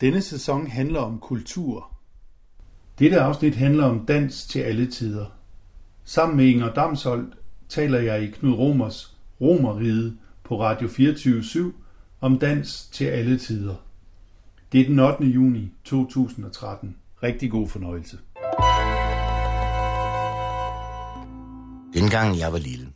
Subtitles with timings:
[0.00, 1.96] Denne sæson handler om kultur.
[2.98, 5.26] Dette afsnit handler om dans til alle tider.
[6.04, 7.34] Sammen med Inger Damsholdt
[7.68, 11.72] taler jeg i Knud Romers Romerride på Radio 24
[12.20, 13.74] om dans til alle tider.
[14.72, 15.24] Det er den 8.
[15.24, 16.96] juni 2013.
[17.22, 18.18] Rigtig god fornøjelse.
[21.94, 22.88] Dengang jeg var lille,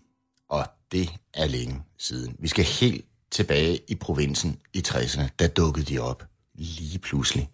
[0.49, 2.37] og det er længe siden.
[2.39, 5.29] Vi skal helt tilbage i provinsen i 60'erne.
[5.39, 7.51] Der dukkede de op lige pludselig.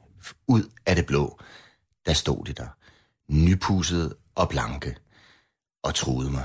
[0.46, 1.38] Ud af det blå,
[2.06, 2.68] der stod de der.
[3.28, 4.96] Nypusset og blanke.
[5.82, 6.44] Og troede mig.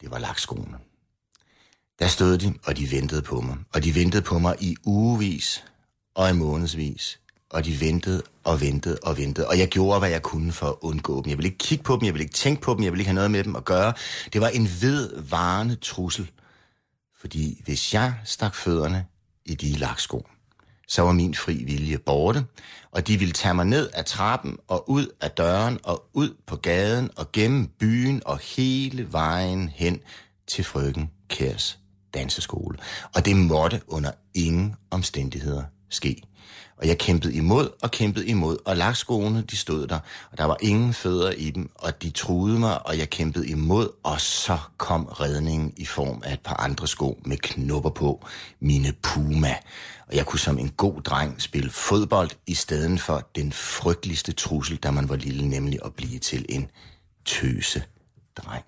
[0.00, 0.78] Det var lakskoene.
[1.98, 3.56] Der stod de, og de ventede på mig.
[3.74, 5.64] Og de ventede på mig i ugevis
[6.14, 7.20] og i månedsvis.
[7.50, 9.48] Og de ventede og ventede og ventede.
[9.48, 11.30] Og jeg gjorde, hvad jeg kunne for at undgå dem.
[11.30, 13.08] Jeg ville ikke kigge på dem, jeg ville ikke tænke på dem, jeg ville ikke
[13.08, 13.92] have noget med dem at gøre.
[14.32, 16.30] Det var en vedvarende trussel.
[17.20, 19.06] Fordi hvis jeg stak fødderne
[19.44, 20.26] i de laksko,
[20.90, 22.44] så var min fri vilje borte,
[22.90, 26.56] og de ville tage mig ned ad trappen og ud af døren og ud på
[26.56, 30.00] gaden og gennem byen og hele vejen hen
[30.46, 31.78] til frøken Kærs
[32.14, 32.78] danseskole.
[33.14, 36.22] Og det måtte under ingen omstændigheder ske.
[36.76, 39.98] Og jeg kæmpede imod og kæmpede imod, og lakskoene, de stod der,
[40.32, 43.88] og der var ingen fødder i dem, og de truede mig, og jeg kæmpede imod,
[44.02, 48.26] og så kom redningen i form af et par andre sko med knopper på,
[48.60, 49.54] mine Puma.
[50.10, 54.76] Og jeg kunne som en god dreng spille fodbold, i stedet for den frygteligste trussel,
[54.76, 56.70] da man var lille, nemlig at blive til en
[57.24, 57.82] tøse
[58.36, 58.64] dreng.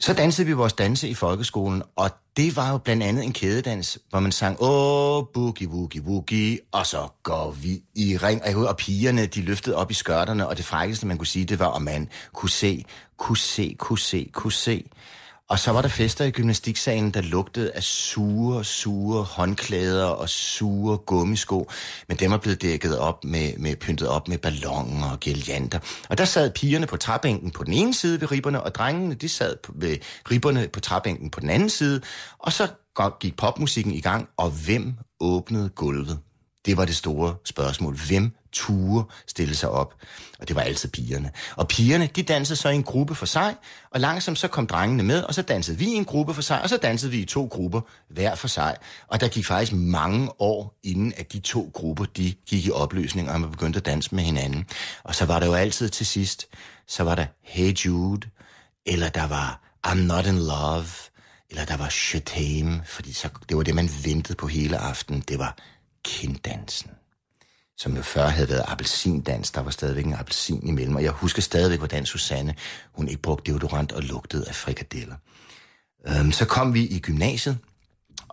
[0.00, 3.98] Så dansede vi vores danse i folkeskolen, og det var jo blandt andet en kædedans,
[4.10, 8.68] hvor man sang, åh, boogie, woogie, woogie, og så går vi i ring.
[8.68, 11.72] Og pigerne, de løftede op i skørterne, og det frækkeste, man kunne sige, det var,
[11.72, 12.84] at man kunne se,
[13.16, 14.84] kunne se, kunne se, kunne se.
[15.52, 20.98] Og så var der fester i gymnastiksalen, der lugtede af sure, sure håndklæder og sure
[20.98, 21.70] gummisko.
[22.08, 25.78] Men dem var blevet dækket op med, med pyntet op med ballonger og gelianter.
[26.08, 29.28] Og der sad pigerne på træbænken på den ene side ved ribberne, og drengene de
[29.28, 29.96] sad ved
[30.30, 32.00] ribberne på træbænken på den anden side.
[32.38, 32.68] Og så
[33.20, 36.18] gik popmusikken i gang, og hvem åbnede gulvet?
[36.66, 37.96] Det var det store spørgsmål.
[38.08, 39.94] Hvem ture stille sig op?
[40.38, 41.30] Og det var altid pigerne.
[41.56, 43.56] Og pigerne, de dansede så i en gruppe for sig,
[43.90, 46.62] og langsomt så kom drengene med, og så dansede vi i en gruppe for sig,
[46.62, 48.76] og så dansede vi i to grupper hver for sig.
[49.08, 53.30] Og der gik faktisk mange år, inden at de to grupper, de gik i opløsning,
[53.30, 54.66] og man begyndte at danse med hinanden.
[55.04, 56.46] Og så var der jo altid til sidst,
[56.88, 58.28] så var der Hey Jude,
[58.86, 60.86] eller der var I'm Not In Love,
[61.50, 65.20] eller der var Chatame, fordi så, det var det, man ventede på hele aftenen.
[65.28, 65.56] Det var
[66.04, 66.90] kinddansen
[67.76, 69.50] som jo før havde været appelsindans.
[69.50, 70.96] Der var stadigvæk en appelsin imellem.
[70.96, 72.54] Og jeg husker stadigvæk, hvordan Susanne,
[72.92, 75.16] hun ikke brugte deodorant og lugtede af frikadeller.
[76.08, 77.58] Øhm, så kom vi i gymnasiet,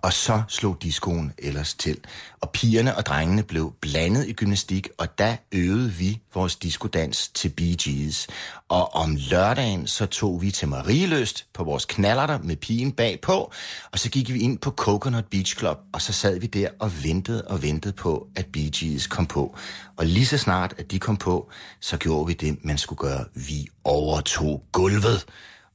[0.02, 1.98] og så slog discoen ellers til.
[2.42, 7.50] Og pigerne og drengene blev blandet i gymnastik, og der øvede vi vores diskodans til
[7.50, 8.28] Bee Gees.
[8.70, 13.52] Og om lørdagen, så tog vi til Marieløst på vores knallerter med pigen bagpå,
[13.92, 17.04] og så gik vi ind på Coconut Beach Club, og så sad vi der og
[17.04, 19.56] ventede og ventede på, at Bee Gees kom på.
[19.98, 23.26] Og lige så snart, at de kom på, så gjorde vi det, man skulle gøre.
[23.34, 25.26] Vi overtog gulvet.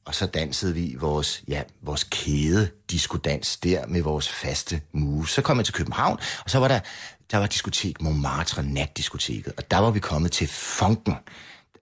[0.05, 5.27] Og så dansede vi vores, ja, vores kæde diskodans der med vores faste move.
[5.27, 6.79] Så kom jeg til København, og så var der,
[7.31, 11.15] der var diskotek Montmartre, natdiskoteket, og der var vi kommet til funken.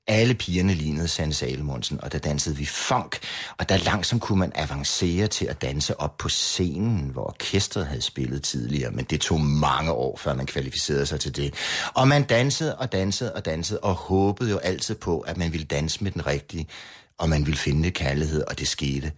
[0.07, 3.19] Alle pigerne lignede Sanne Salemonsen, og der dansede vi funk,
[3.57, 8.01] og der langsomt kunne man avancere til at danse op på scenen, hvor orkestret havde
[8.01, 11.53] spillet tidligere, men det tog mange år, før man kvalificerede sig til det.
[11.93, 15.65] Og man dansede og dansede og dansede, og håbede jo altid på, at man ville
[15.65, 16.67] danse med den rigtige
[17.17, 19.11] og man ville finde kærlighed, og det skete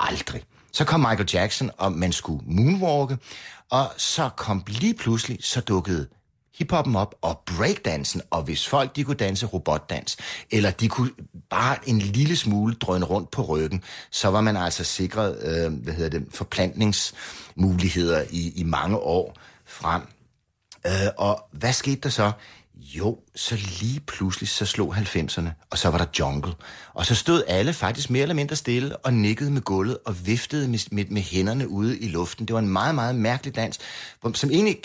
[0.00, 0.42] aldrig.
[0.72, 3.18] Så kom Michael Jackson, og man skulle moonwalke,
[3.70, 6.06] og så kom lige pludselig, så dukkede
[6.58, 10.16] hiphoppen op, og breakdansen, og hvis folk de kunne danse robotdans,
[10.50, 11.10] eller de kunne
[11.50, 15.94] bare en lille smule drøne rundt på ryggen, så var man altså sikret, øh, hvad
[15.94, 19.36] hedder det, forplantningsmuligheder i, i mange år
[19.66, 20.02] frem.
[20.86, 22.32] Øh, og hvad skete der så?
[22.80, 26.52] Jo, så lige pludselig så slog 90'erne, og så var der jungle.
[26.94, 30.68] Og så stod alle faktisk mere eller mindre stille og nikkede med gulvet og viftede
[30.68, 32.46] med, med, med hænderne ude i luften.
[32.46, 33.78] Det var en meget, meget mærkelig dans,
[34.34, 34.80] som egentlig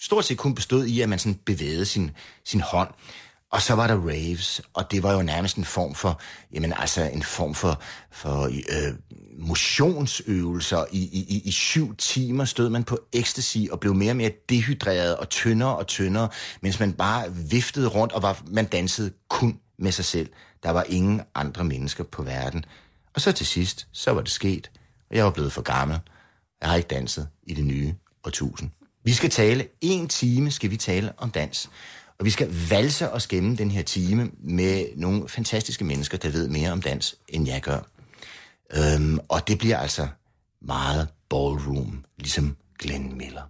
[0.00, 2.10] stort set kun bestod i, at man sådan bevægede sin,
[2.44, 2.90] sin hånd.
[3.52, 6.20] Og så var der raves, og det var jo nærmest en form for,
[6.52, 8.94] jamen altså en form for, for øh,
[9.38, 10.84] motionsøvelser.
[10.92, 15.16] I, i, I syv timer stod man på ecstasy og blev mere og mere dehydreret
[15.16, 16.28] og tyndere og tyndere,
[16.60, 20.28] mens man bare viftede rundt, og var, man dansede kun med sig selv.
[20.62, 22.64] Der var ingen andre mennesker på verden.
[23.14, 24.70] Og så til sidst, så var det sket,
[25.10, 25.98] og jeg var blevet for gammel.
[26.60, 28.70] Jeg har ikke danset i det nye årtusind.
[29.04, 31.70] Vi skal tale, en time skal vi tale om dans.
[32.18, 36.48] Og vi skal valse os gennem den her time med nogle fantastiske mennesker, der ved
[36.48, 37.80] mere om dans, end jeg gør.
[38.76, 40.08] Øhm, og det bliver altså
[40.62, 43.42] meget ballroom, ligesom Glenn Miller.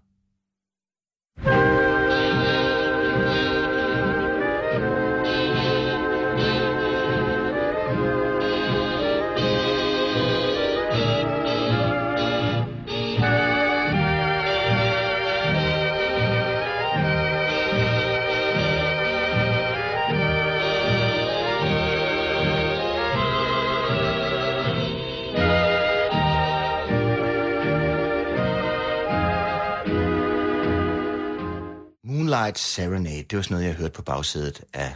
[32.48, 34.94] Moonlight Serenade, det var sådan noget, jeg hørte på bagsædet af,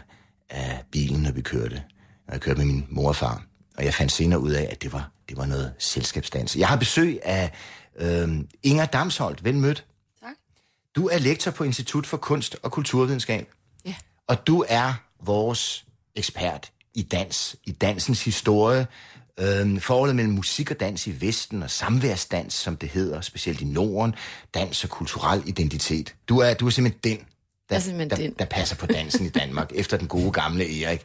[0.50, 1.82] af bilen, når vi kørte.
[2.26, 3.42] Når jeg kørte med min mor og far.
[3.78, 6.56] Og jeg fandt senere ud af, at det var, det var noget selskabsdans.
[6.56, 7.52] Jeg har besøg af
[7.96, 8.28] øh,
[8.62, 9.44] Inger Damsholdt.
[9.44, 9.84] Vel mødt.
[10.22, 10.34] Tak.
[10.96, 13.48] Du er lektor på Institut for Kunst og Kulturvidenskab.
[13.84, 13.94] Ja.
[14.26, 14.94] Og du er
[15.24, 15.84] vores
[16.14, 18.86] ekspert i dans, i dansens historie,
[19.40, 23.64] Øhm, forholdet mellem musik og dans i Vesten, og samværsdans, som det hedder, specielt i
[23.64, 24.14] Norden,
[24.54, 26.14] dans og kulturel identitet.
[26.28, 27.26] Du er, du er simpelthen den,
[27.70, 28.34] der, simpelthen der, den.
[28.38, 31.02] der passer på dansen i Danmark, efter den gode gamle Erik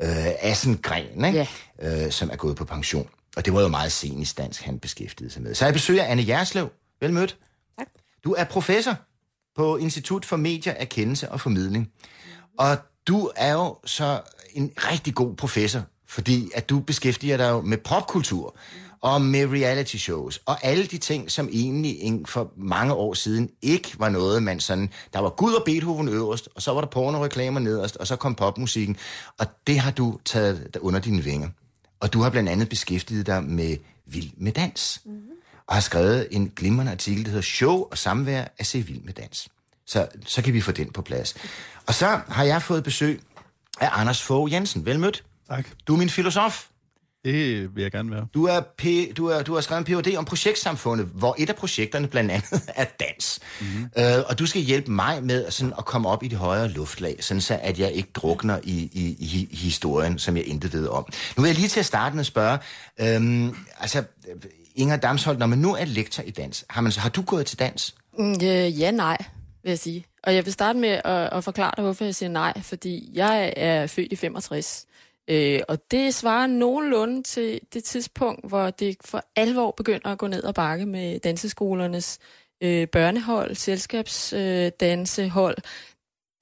[0.00, 1.48] øh, Assengren, ikke?
[1.82, 2.04] Ja.
[2.06, 3.08] Øh, som er gået på pension.
[3.36, 5.54] Og det var jo meget scenisk dansk, han beskæftigede sig med.
[5.54, 6.70] Så jeg besøger Anne Jerslev.
[7.00, 7.36] Vel mødt.
[7.78, 7.86] Tak.
[8.24, 8.94] Du er professor
[9.56, 11.90] på Institut for Medier, Erkendelse og Formidling.
[12.58, 12.76] Og
[13.08, 14.20] du er jo så
[14.54, 18.56] en rigtig god professor, fordi at du beskæftiger dig jo med popkultur
[19.02, 23.50] og med reality shows og alle de ting, som egentlig en- for mange år siden
[23.62, 24.90] ikke var noget, man sådan...
[25.12, 28.34] Der var Gud og Beethoven øverst, og så var der pornoreklamer nederst, og så kom
[28.34, 28.96] popmusikken.
[29.38, 31.48] Og det har du taget under dine vinger.
[32.00, 35.00] Og du har blandt andet beskæftiget dig med Vild med Dans.
[35.04, 35.20] Mm-hmm.
[35.66, 39.12] Og har skrevet en glimrende artikel, der hedder Show og samvær at se Vild med
[39.12, 39.48] Dans.
[39.86, 41.34] Så, så kan vi få den på plads.
[41.86, 43.20] Og så har jeg fået besøg
[43.80, 44.86] af Anders Fogh Jensen.
[44.86, 45.24] Velmødt.
[45.48, 45.66] Tak.
[45.86, 46.66] Du er min filosof.
[47.24, 48.26] Det vil jeg gerne være.
[48.34, 48.84] Du, er P,
[49.16, 50.16] du, er, du har skrevet en Ph.D.
[50.16, 53.40] om projektsamfundet, hvor et af projekterne blandt andet er dans.
[53.60, 53.84] Mm-hmm.
[53.98, 57.16] Øh, og du skal hjælpe mig med sådan, at komme op i de højere luftlag,
[57.20, 61.06] sådan så at jeg ikke drukner i, i, i, historien, som jeg intet ved om.
[61.36, 62.58] Nu vil jeg lige til at starte med at spørge,
[63.00, 64.02] øhm, altså
[64.74, 67.46] Inger Damsholdt, når man nu er lektor i dans, har, man, så- har du gået
[67.46, 67.94] til dans?
[68.18, 69.16] Mm, øh, ja, nej,
[69.62, 70.04] vil jeg sige.
[70.22, 72.62] Og jeg vil starte med at, at forklare dig, hvorfor jeg siger nej.
[72.62, 74.84] Fordi jeg er født i 65.
[75.28, 80.26] Øh, og det svarer nogenlunde til det tidspunkt, hvor det for alvor begynder at gå
[80.26, 82.18] ned og bakke med danseskolernes
[82.60, 84.66] øh, børnehold, selskabsdansehold.
[84.66, 85.56] Øh, dansehold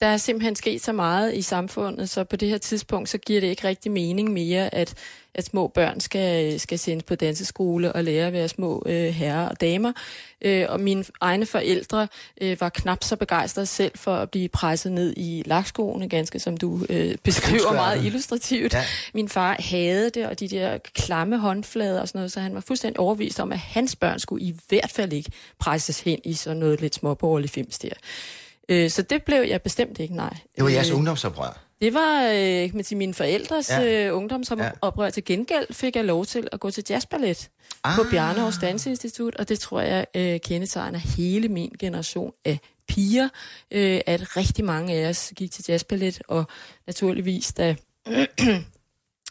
[0.01, 3.41] der er simpelthen sket så meget i samfundet, så på det her tidspunkt, så giver
[3.41, 4.93] det ikke rigtig mening mere, at,
[5.33, 9.49] at små børn skal, skal sendes på danseskole og lære at være små øh, herrer
[9.49, 9.93] og damer.
[10.41, 12.07] Øh, og mine egne forældre
[12.41, 16.57] øh, var knap så begejstrede selv for at blive presset ned i lakskoene, ganske som
[16.57, 18.73] du øh, beskriver meget illustrativt.
[18.73, 18.83] Ja.
[19.13, 22.61] Min far havde det, og de der klamme håndflader og sådan noget, så han var
[22.61, 26.57] fuldstændig overbevist om, at hans børn skulle i hvert fald ikke presses hen i sådan
[26.57, 27.89] noget lidt småborgerlig fims der.
[28.69, 30.37] Øh, så det blev jeg bestemt ikke, nej.
[30.55, 31.59] Det var jeres Øh, ungdomsoprør.
[31.81, 33.81] det var øh, med til mine forældres Ja.
[33.81, 34.07] ja.
[34.07, 35.09] øh, ungdomsoprør.
[35.09, 37.49] Til gengæld fik jeg lov til at gå til jazzballet
[37.83, 37.95] ah.
[37.95, 43.29] på Bjarnehovs Danseinstitut, og det tror jeg øh, kendetegner hele min generation af piger,
[43.71, 46.45] øh, at rigtig mange af os gik til jazzballet, og
[46.87, 47.75] naturligvis da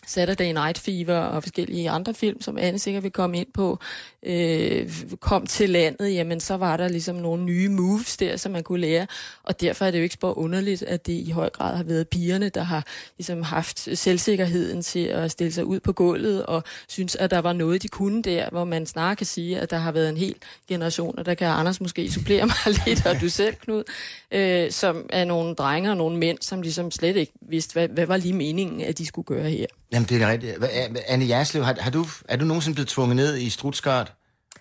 [0.06, 3.78] Saturday Night Fever og forskellige andre film, som Anne sikkert vil komme ind på,
[4.22, 8.62] øh, kom til landet, jamen så var der ligesom nogle nye moves der, som man
[8.62, 9.06] kunne lære,
[9.42, 12.08] og derfor er det jo ikke spor underligt, at det i høj grad har været
[12.08, 12.84] pigerne, der har
[13.18, 17.52] ligesom haft selvsikkerheden til at stille sig ud på gulvet og synes, at der var
[17.52, 20.34] noget, de kunne der, hvor man snarere kan sige, at der har været en hel
[20.68, 23.84] generation, og der kan Anders måske supplere mig lidt, og du selv, Knud,
[24.30, 28.06] øh, som er nogle drenge og nogle mænd, som ligesom slet ikke vidste, hvad, hvad
[28.06, 29.66] var lige meningen, at de skulle gøre her.
[29.92, 30.56] Jamen, det er rigtigt.
[30.58, 34.12] Hva, er- Anne Jerslev, har, har du, er du nogensinde blevet tvunget ned i strutskørt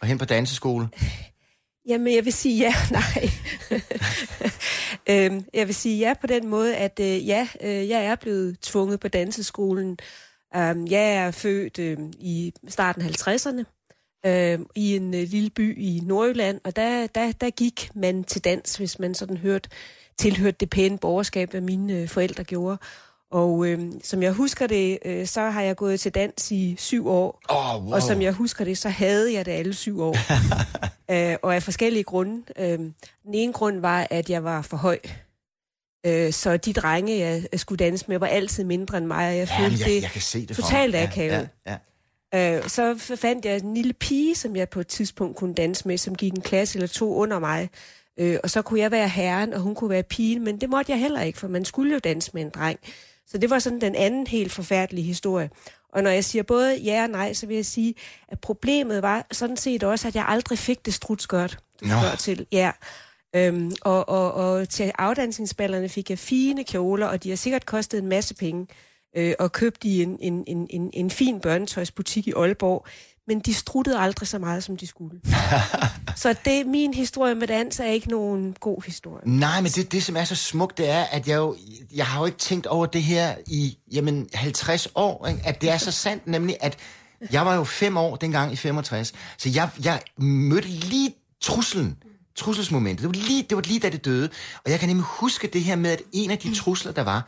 [0.01, 0.87] og hen på danseskole?
[1.89, 3.29] Jamen, jeg vil sige ja, nej.
[5.09, 8.57] øhm, jeg vil sige ja på den måde, at øh, ja, øh, jeg er blevet
[8.61, 9.97] tvunget på danseskolen.
[10.55, 13.63] Øhm, jeg er født øh, i starten af 50'erne
[14.29, 18.43] øh, i en øh, lille by i Nordjylland, og der, der, der gik man til
[18.43, 19.69] dans, hvis man sådan hørte,
[20.19, 22.77] tilhørte det pæne borgerskab, hvad mine øh, forældre gjorde.
[23.31, 27.07] Og øh, som jeg husker det, øh, så har jeg gået til dans i syv
[27.07, 27.41] år.
[27.49, 27.93] Oh, wow.
[27.93, 30.15] Og som jeg husker det, så havde jeg det alle syv år.
[31.31, 32.43] øh, og af forskellige grunde.
[32.59, 34.99] Øh, den ene grund var, at jeg var for høj.
[36.05, 39.47] Øh, så de drenge, jeg skulle danse med, var altid mindre end mig, og jeg
[39.51, 41.49] Jamen, følte jeg, det jeg kan se det totalt akavet.
[41.65, 42.57] Ja, ja.
[42.57, 45.97] Øh, så fandt jeg en lille pige, som jeg på et tidspunkt kunne danse med,
[45.97, 47.69] som gik en klasse eller to under mig.
[48.19, 50.91] Øh, og så kunne jeg være herren, og hun kunne være pigen, men det måtte
[50.91, 52.79] jeg heller ikke, for man skulle jo danse med en dreng.
[53.27, 55.49] Så det var sådan den anden helt forfærdelige historie.
[55.93, 57.95] Og når jeg siger både ja og nej, så vil jeg sige,
[58.27, 62.47] at problemet var sådan set også, at jeg aldrig fik det strutskørt, du spørger til.
[62.51, 62.71] Ja.
[63.35, 67.97] Øhm, og, og, og til afdansningsballerne fik jeg fine kjoler, og de har sikkert kostet
[67.99, 68.67] en masse penge,
[69.17, 72.87] øh, og købt i en, en, en, en, en fin børnetøjsbutik i Aalborg.
[73.27, 75.21] Men de struttede aldrig så meget, som de skulle.
[76.15, 79.29] så det, min historie med dans er ikke nogen god historie.
[79.29, 81.55] Nej, men det, det, som er så smukt, det er, at jeg jo,
[81.95, 85.41] jeg har jo ikke tænkt over det her i, jamen, 50 år, ikke?
[85.45, 86.77] at det er så sandt, nemlig at
[87.31, 91.97] jeg var jo fem år dengang i 65, så jeg, jeg mødte lige truslen,
[92.35, 93.03] trusselsmomentet.
[93.03, 94.29] Det var, lige, det var lige da det døde.
[94.65, 97.27] Og jeg kan nemlig huske det her med, at en af de trusler, der var,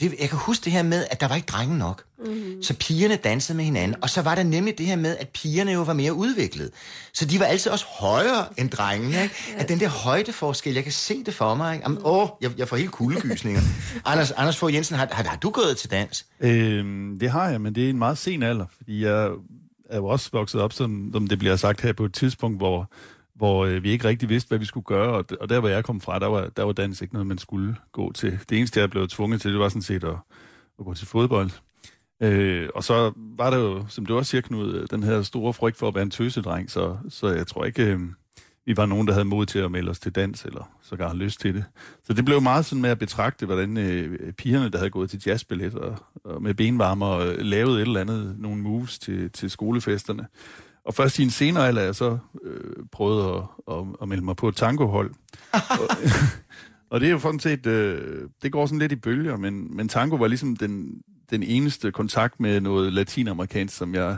[0.00, 2.04] det, jeg kan huske det her med, at der var ikke drenge nok.
[2.18, 2.62] Mm-hmm.
[2.62, 3.96] Så pigerne dansede med hinanden.
[4.02, 6.70] Og så var der nemlig det her med, at pigerne jo var mere udviklet.
[7.12, 9.22] Så de var altid også højere end drengene.
[9.22, 9.34] Ikke?
[9.56, 11.74] At den der højdeforskel, jeg kan se det for mig.
[11.74, 11.84] Ikke?
[11.88, 13.60] Jamen, åh, jeg, jeg får helt kuldegysninger.
[14.04, 16.26] Anders, Anders Fogh Jensen, har, har, har du gået til dans?
[16.40, 19.30] Øhm, det har jeg, men det er en meget sen alder, fordi jeg
[19.90, 22.90] er jo også vokset op, som, som det bliver sagt her, på et tidspunkt, hvor,
[23.36, 25.84] hvor øh, vi ikke rigtig vidste, hvad vi skulle gøre, og, og der, hvor jeg
[25.84, 28.38] kom fra, der var, der var dans ikke noget, man skulle gå til.
[28.50, 30.16] Det eneste, jeg blev tvunget til, det var sådan set at,
[30.78, 31.50] at gå til fodbold.
[32.22, 35.52] Øh, og så var der jo, som du også siger, Knud, øh, den her store
[35.52, 38.00] frygt for at være en tøsedreng, så, så jeg tror ikke, øh,
[38.66, 41.40] vi var nogen, der havde mod til at melde os til dans, eller sågar lyst
[41.40, 41.64] til det.
[42.04, 45.22] Så det blev meget sådan med at betragte, hvordan øh, pigerne, der havde gået til
[45.26, 50.26] jazzballet og, og med benvarmer, og lavede et eller andet, nogle moves til, til skolefesterne.
[50.86, 53.42] Og først i en senere alder, er jeg så øh, prøvet at,
[53.74, 55.10] at, at melde mig på et tangohold.
[55.52, 55.88] og,
[56.90, 59.88] og det er jo sådan set, øh, det går sådan lidt i bølger, men, men
[59.88, 64.16] tango var ligesom den, den eneste kontakt med noget latinamerikansk, som jeg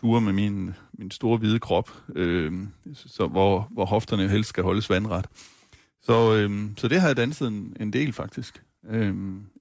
[0.00, 2.52] ture med min, min store hvide krop, øh,
[2.94, 5.26] så, hvor, hvor hofterne helst skal holdes vandret.
[6.02, 8.62] Så, øh, så det har jeg danset en, en del, faktisk.
[8.90, 9.14] Øh,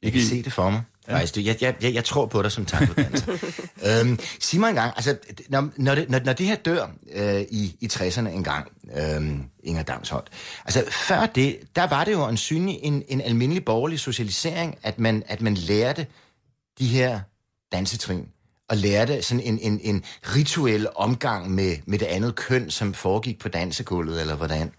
[0.03, 0.81] Jeg kan se det for mig.
[1.07, 1.13] Ja.
[1.13, 3.31] Faktisk, jeg, jeg, jeg, jeg tror på dig som tangodanser.
[4.01, 5.17] øhm, sig mig engang, altså,
[5.49, 9.83] når, når, det, når, når det her dør øh, i, i 60'erne engang, øh, Inger
[9.83, 10.29] Damsholdt,
[10.65, 14.99] altså før det, der var det jo en synlig, en, en almindelig borgerlig socialisering, at
[14.99, 16.07] man, at man lærte
[16.79, 17.19] de her
[17.71, 18.27] dansetrin,
[18.69, 20.03] og lærte sådan en, en, en
[20.35, 24.71] rituel omgang med, med det andet køn, som foregik på dansegulvet, eller hvordan?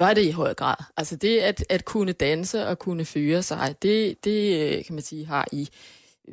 [0.00, 0.76] Var det i høj grad.
[0.96, 5.02] Altså det at, at kunne danse og kunne føre sig, det, det øh, kan man
[5.02, 5.68] sige har i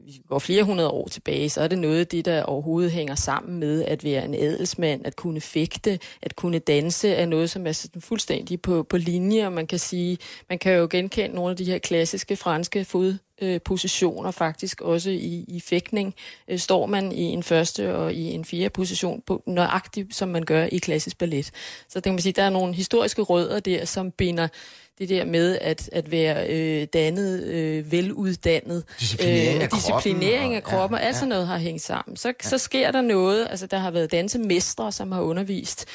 [0.05, 3.15] vi går flere hundrede år tilbage, så er det noget af det, der overhovedet hænger
[3.15, 7.67] sammen med at være en adelsmand, at kunne fægte, at kunne danse, er noget, som
[7.67, 10.17] er sådan fuldstændig på, på linje, og man kan sige,
[10.49, 15.45] man kan jo genkende nogle af de her klassiske franske fod, fodpositioner faktisk også i,
[15.47, 16.15] i fægtning.
[16.47, 20.43] Øh, står man i en første og i en fjerde position, på, nøjagtigt som man
[20.43, 21.45] gør i klassisk ballet.
[21.45, 21.51] Så
[21.95, 24.47] det kan man sige, der er nogle historiske rødder der, som binder
[24.99, 30.79] det der med at, at være øh, dannet, øh, veluddannet, Disciplinering af disciplinering af kroppen,
[30.79, 32.17] kroppen, og- ja, alt sådan noget har hængt sammen.
[32.17, 32.49] Så, ja.
[32.49, 35.85] så sker der noget, altså der har været dansemestre, som har undervist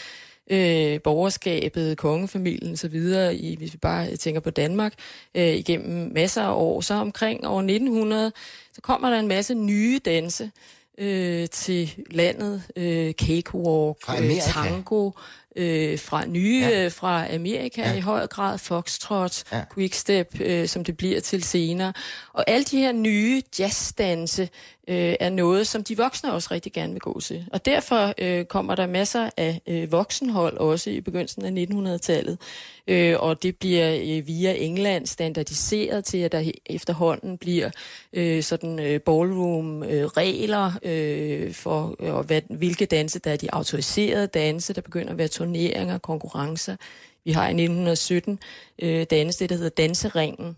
[0.51, 2.95] øh, borgerskabet, kongefamilien osv.,
[3.33, 4.93] i, hvis vi bare tænker på Danmark,
[5.35, 6.81] øh, igennem masser af år.
[6.81, 8.33] Så omkring år 1900,
[8.75, 10.51] så kommer der en masse nye danse
[10.99, 12.63] øh, til landet.
[12.77, 15.11] Øh, cakewalk, Fra øh, tango,
[15.57, 16.83] øh, fra nye Ja.
[16.83, 16.89] ja.
[16.89, 17.95] fra Amerika ja.
[17.97, 19.63] i høj grad, foxtrot, ja.
[19.75, 21.93] quickstep, øh, som det bliver til senere.
[22.33, 24.49] Og alle de her nye jazzdanse
[24.89, 27.47] øh, er noget, som de voksne også rigtig gerne vil gå til.
[27.53, 32.39] Og derfor øh, kommer der masser af øh, voksenhold også i begyndelsen af 1900-tallet.
[32.87, 37.71] Øh, og det bliver øh, via England standardiseret til, at der efterhånden bliver
[38.13, 43.55] øh, sådan øh, ballroom-regler øh, øh, for, øh, og hvad, hvilke danse, der er de
[43.55, 44.75] autoriserede danse.
[44.75, 46.77] Der begynder at være turneringer, konkurrencer.
[47.25, 48.39] Vi har i 1917
[48.83, 50.57] øh, danse, det der hedder Danseringen,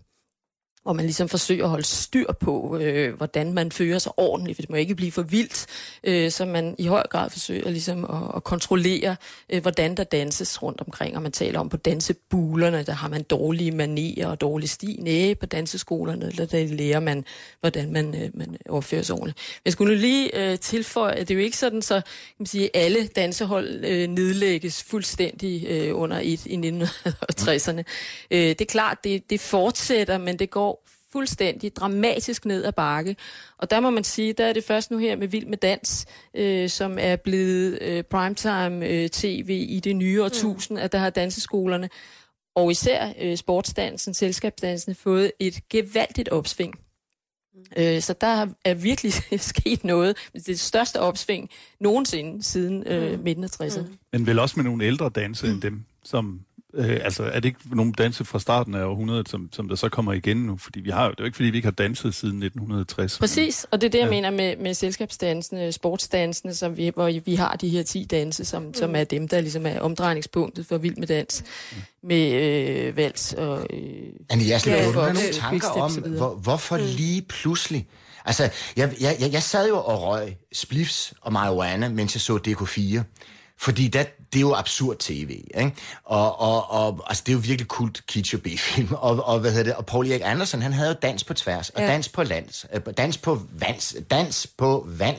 [0.84, 4.62] hvor man ligesom forsøger at holde styr på, øh, hvordan man fører sig ordentligt, for
[4.62, 5.66] det må ikke blive for vildt,
[6.04, 9.16] øh, så man i høj grad forsøger ligesom at, at kontrollere,
[9.50, 13.22] øh, hvordan der danses rundt omkring, og man taler om på dansebulerne, der har man
[13.22, 14.98] dårlige manerer og dårlig sti.
[15.00, 17.24] Næh, på danseskolerne, der, der lærer man,
[17.60, 19.38] hvordan man, øh, man opfører sig ordentligt.
[19.64, 22.04] Jeg skulle nu lige øh, tilføje, at det er jo ikke sådan, så kan
[22.38, 27.82] man sige, alle dansehold øh, nedlægges fuldstændig øh, under et i 1960'erne.
[28.30, 30.73] Øh, det er klart, det, det fortsætter, men det går
[31.14, 33.16] fuldstændig dramatisk ned ad bakke.
[33.58, 36.06] Og der må man sige, der er det først nu her med Vild med Dans,
[36.34, 41.10] øh, som er blevet øh, primetime øh, tv i det nye årtusind, at der har
[41.10, 41.88] danseskolerne,
[42.56, 46.74] og især øh, sportsdansen, selskabsdansen, fået et gevaldigt opsving.
[47.76, 49.12] Øh, så der er virkelig
[49.54, 50.16] sket noget.
[50.32, 53.88] Det er det største opsving nogensinde siden øh, midten af 60'erne.
[54.12, 56.40] Men vel også med nogle ældre danse end dem, som
[56.76, 59.88] Øh, altså, er det ikke nogle danse fra starten af århundredet, som, som der så
[59.88, 60.56] kommer igen nu?
[60.56, 63.18] Fordi vi har, det er jo ikke, fordi vi ikke har danset siden 1960.
[63.18, 64.10] Præcis, og det er det, jeg ja.
[64.10, 68.62] mener med, med selskabsdansene, sportsdansene, som vi, hvor vi har de her 10 danse, som,
[68.62, 68.74] mm.
[68.74, 71.78] som er dem, der ligesom er omdrejningspunktet for Vild med Dans, mm.
[72.08, 73.66] med øh, vals og...
[73.70, 73.78] Øh,
[74.30, 76.82] Anne, skal ja, nogle tanker om, hvor, hvorfor mm.
[76.96, 77.86] lige pludselig
[78.26, 83.02] Altså, jeg, jeg, jeg sad jo og røg spliffs og marijuana, mens jeg så DK4.
[83.58, 84.04] Fordi der,
[84.34, 85.72] det er jo absurd tv, ikke?
[86.04, 88.88] Og, og, og altså, det er jo virkelig kult kitsch og B-film.
[88.92, 89.74] Og, og, hvad hedder det?
[89.74, 91.86] Og Paul Erik Andersen, han havde jo dans på tværs, og ja.
[91.86, 95.16] dans på lands, øh, dans på vands, dans på vand,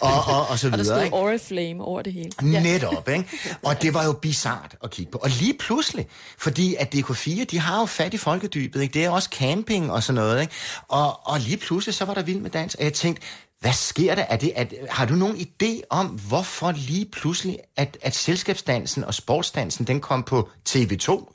[0.00, 0.96] og, og, og så videre.
[0.96, 2.30] og der stod Oriflame over det hele.
[2.42, 2.62] Ja.
[2.62, 3.24] Netop, ikke?
[3.66, 5.18] Og det var jo bizart at kigge på.
[5.18, 6.06] Og lige pludselig,
[6.38, 8.94] fordi at DK4, de har jo fat i folkedybet, ikke?
[8.94, 10.52] Det er også camping og sådan noget, ikke?
[10.88, 13.22] Og, og lige pludselig, så var der vild med dans, og jeg tænkte,
[13.60, 14.22] hvad sker der?
[14.22, 19.14] Er det, at, har du nogen idé om, hvorfor lige pludselig, at, at selskabsdansen og
[19.14, 21.32] sportsdansen, den kom på TV2?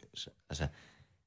[0.50, 0.68] Altså.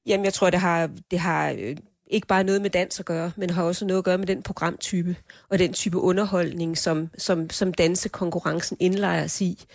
[0.05, 3.31] Jamen, jeg tror, det har, det har øh, ikke bare noget med dans at gøre,
[3.35, 5.15] men har også noget at gøre med den programtype,
[5.49, 9.65] og den type underholdning, som, som, som dansekonkurrencen indlejer i.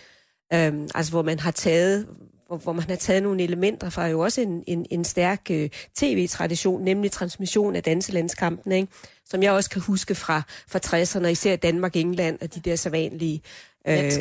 [0.53, 2.07] Øhm, altså, hvor man har taget
[2.51, 5.69] hvor, hvor man har taget nogle elementer fra jo også en, en, en stærk øh,
[5.95, 8.87] tv-tradition, nemlig transmission af danselandskampen, ikke?
[9.25, 13.41] som jeg også kan huske fra, fra 60'erne, især Danmark-England og de der sædvanlige
[13.87, 14.11] Øh, ja, ja,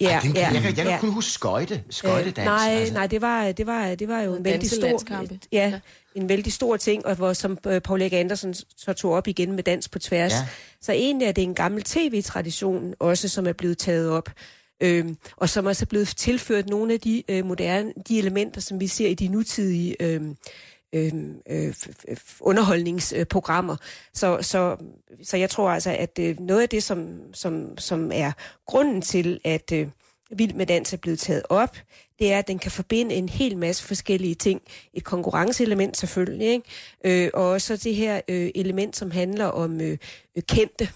[0.00, 2.38] jeg, kan, jeg, kan, jeg kan kun huske skøjte, skøjtedans.
[2.38, 2.94] Øh, nej, altså.
[2.94, 5.02] nej, det var, det var, det var jo en vældig stor,
[5.52, 5.80] ja,
[6.14, 9.52] en vældig stor ting, og hvor, som uh, Paul Erik Andersen så tog op igen
[9.52, 10.32] med dans på tværs.
[10.32, 10.46] Ja.
[10.80, 14.30] Så egentlig er det en gammel tv-tradition også, som er blevet taget op
[14.80, 15.06] øh,
[15.36, 18.86] og som også er blevet tilført nogle af de øh, moderne de elementer, som vi
[18.86, 20.36] ser i de nutidige øhm,
[20.92, 21.74] øhm, øh, øh,
[22.08, 23.76] øh, underholdningsprogrammer.
[24.14, 24.76] Så, så,
[25.22, 28.32] så jeg tror altså, at øh, noget af det, som, som, som er
[28.66, 29.88] grunden til, at øh,
[30.32, 31.76] Vild med Dans er blevet taget op,
[32.18, 34.62] det er, at den kan forbinde en hel masse forskellige ting.
[34.94, 37.24] Et konkurrenceelement selvfølgelig, ikke?
[37.24, 39.98] Øh, og også det her øh, element, som handler om øh,
[40.48, 40.88] kendte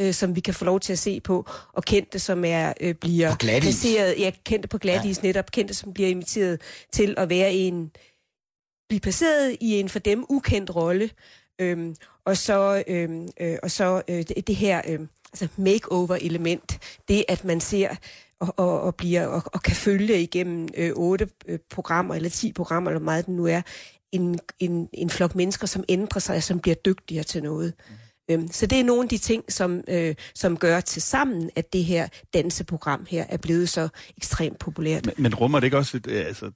[0.00, 2.94] øh, som vi kan få lov til at se på, og kendte, som er øh,
[2.94, 5.26] bliver placeret, ja, kendte på glatis ja.
[5.28, 6.60] netop, kendte, som bliver inviteret
[6.92, 7.90] til at være en,
[8.88, 11.10] blive placeret i en for dem ukendt rolle,
[11.58, 11.94] øhm,
[12.26, 15.00] og så, øhm, øh, og så øh, det, det her øh,
[15.32, 16.78] altså makeover-element,
[17.08, 17.96] det at man ser
[18.40, 22.52] og, og, og bliver og, og kan følge igennem øh, otte øh, programmer eller ti
[22.52, 23.62] programmer eller meget det nu er
[24.12, 27.74] en, en, en flok mennesker som ændrer sig som bliver dygtigere til noget.
[27.88, 27.94] Mm.
[28.30, 31.72] Øhm, så det er nogle af de ting, som, øh, som gør til sammen, at
[31.72, 35.06] det her danseprogram her er blevet så ekstremt populært.
[35.06, 36.50] Men, men rummer det ikke også et, øh, altså,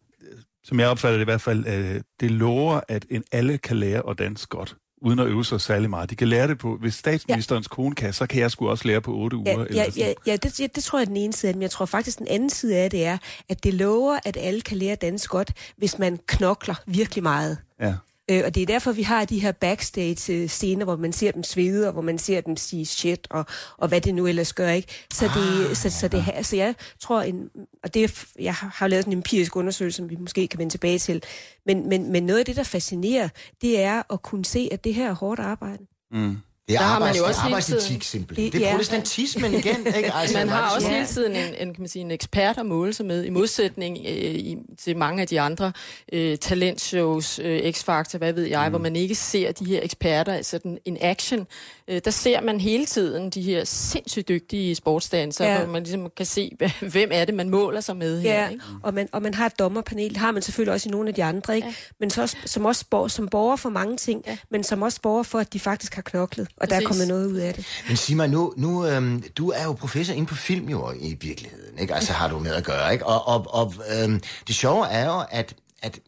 [0.64, 4.10] som jeg opfatter det i hvert fald, øh, det lover, at en alle kan lære
[4.10, 6.10] at danse godt uden at øve sig særlig meget.
[6.10, 7.74] De kan lære det på, hvis statsministerens ja.
[7.74, 9.50] kone kan, så kan jeg sgu også lære på otte uger.
[9.50, 11.62] Ja, eller ja, ja, ja det, ja, det tror jeg er den ene side men
[11.62, 14.76] jeg tror faktisk, den anden side af det er, at det lover, at alle kan
[14.76, 17.58] lære at danse godt, hvis man knokler virkelig meget.
[17.80, 17.94] Ja.
[18.30, 21.86] Øh, og det er derfor, vi har de her backstage-scener, hvor man ser dem svede,
[21.86, 23.44] og hvor man ser dem sige shit, og,
[23.76, 25.06] og hvad det nu ellers gør, ikke?
[25.12, 27.50] Så, det, ah, så, så, det, så jeg tror, en,
[27.84, 31.22] og det, jeg har lavet en empirisk undersøgelse, som vi måske kan vende tilbage til,
[31.66, 33.28] men, men, men noget af det, der fascinerer,
[33.60, 35.86] det er at kunne se, at det her er hårdt arbejde.
[36.10, 36.36] Mm.
[36.68, 38.44] Det er, arbejds, man jo også arbejdsetik simpelthen.
[38.44, 38.72] Det, det er ja.
[38.72, 39.86] protestantismen igen.
[39.96, 40.12] Ikke?
[40.18, 42.92] Altså, man har også hele tiden en, en, kan man sige, en ekspert at måle
[42.92, 45.72] sig med, i modsætning øh, i, til mange af de andre
[46.12, 48.72] øh, talentshows, øh, X-Factor, hvad ved jeg, mm.
[48.72, 51.46] hvor man ikke ser de her eksperter sådan en action.
[51.88, 55.58] Øh, der ser man hele tiden de her sindssygt dygtige sportsdanser, ja.
[55.58, 56.56] hvor man ligesom kan se,
[56.92, 58.32] hvem er det, man måler sig med ja.
[58.32, 58.48] her.
[58.48, 58.62] Ikke?
[58.82, 61.24] Og, man, og man har et dommerpanel, har man selvfølgelig også i nogle af de
[61.24, 61.68] andre, ikke?
[61.68, 61.74] Ja.
[62.00, 64.36] men så som også borger, som borger for mange ting, ja.
[64.50, 66.78] men som også borger for, at de faktisk har knoklet og Præcis.
[66.78, 67.66] der er kommet noget ud af det.
[67.88, 71.16] Men sig mig nu, nu øhm, du er jo professor inde på film jo i
[71.20, 71.94] virkeligheden, ikke?
[71.94, 73.06] Altså har du med at gøre, ikke?
[73.06, 76.00] Og, og, og øhm, det sjove er jo, at, at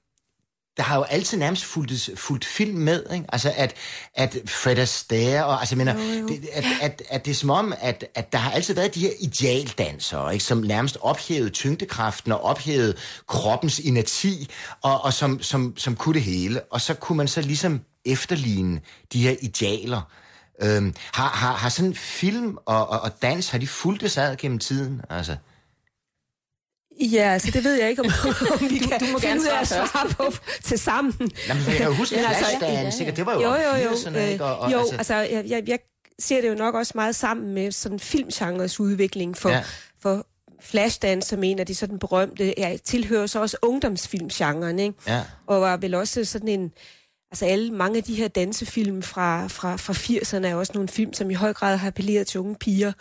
[0.76, 3.26] der har jo altid nærmest fulgt, fulgt film med, ikke?
[3.32, 3.74] Altså, at,
[4.14, 6.28] at Fred Astaire, og altså, mener, jo, jo.
[6.28, 9.00] Det, at, at, at det er som om, at, at der har altid været de
[9.00, 10.44] her idealdansere, ikke?
[10.44, 12.94] Som nærmest ophævede tyngdekraften og ophævede
[13.26, 14.50] kroppens inerti,
[14.82, 16.60] og, og som, som, som kunne det hele.
[16.60, 18.80] Og så kunne man så ligesom efterligne
[19.12, 20.10] de her idealer.
[20.62, 24.36] Øhm, har, har, har sådan film og, og, og dans, har de fulgt det sad
[24.36, 25.00] gennem tiden?
[25.10, 25.36] Altså?
[27.00, 28.06] Ja, altså det ved jeg ikke, om,
[28.54, 31.30] om vi du, kan du må finde ud af at svare på til sammen.
[31.48, 34.44] Jamen, jeg kan jo huske Flashdance, altså, det var jo, jo, jo, jo, 80'erne, ikke?
[34.44, 35.78] Og, og, jo, altså, altså jeg, jeg, jeg
[36.18, 39.62] ser det jo nok også meget sammen med sådan filmgenres udvikling for, ja.
[40.02, 40.26] for
[40.60, 44.94] Flashdance, som en af de sådan berømte, ja, tilhører så også ungdomsfilmgenren, ikke?
[45.06, 45.22] Ja.
[45.46, 46.72] Og var vel også sådan en,
[47.30, 51.12] altså alle, mange af de her dansefilm fra, fra, fra 80'erne er også nogle film,
[51.12, 52.92] som i høj grad har appelleret til unge piger.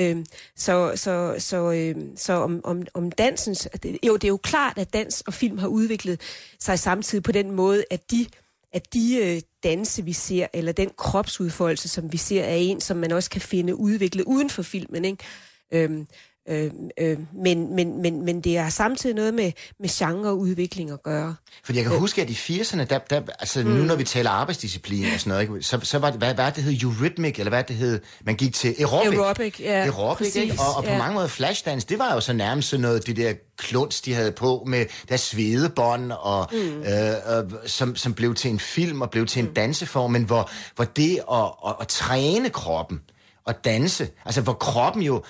[0.00, 3.68] Øhm, så så, så, øhm, så om, om, om dansens...
[4.06, 6.20] Jo, det er jo klart, at dans og film har udviklet
[6.58, 8.26] sig samtidig på den måde, at de
[8.72, 12.96] at de øh, danse, vi ser, eller den kropsudfoldelse, som vi ser, er en, som
[12.96, 15.04] man også kan finde udviklet uden for filmen.
[15.04, 15.24] Ikke?
[15.72, 16.06] Øhm,
[16.50, 21.34] Øh, øh, men, men, men, men det har samtidig noget med, med genreudvikling at gøre.
[21.64, 22.00] Fordi jeg kan øh.
[22.00, 23.70] huske, at i 80'erne, der, der, altså mm.
[23.70, 26.52] nu når vi taler arbejdsdisciplin og sådan noget, ikke, så, så var det, hvad, hvad
[26.52, 29.18] det hed, Eurythmic, eller hvad det hed, man gik til aerobic.
[29.18, 29.84] Aerobic, ja.
[29.84, 30.54] Aerobic, ikke?
[30.58, 30.98] Og, og på ja.
[30.98, 34.32] mange måder flashdance, det var jo så nærmest sådan noget, det der kluns, de havde
[34.32, 36.58] på med deres svedebånd, og, mm.
[36.58, 39.54] øh, øh, som, som blev til en film og blev til en mm.
[39.54, 43.00] danseform, men hvor, hvor det at, at, at træne kroppen
[43.44, 45.22] og danse, altså hvor kroppen jo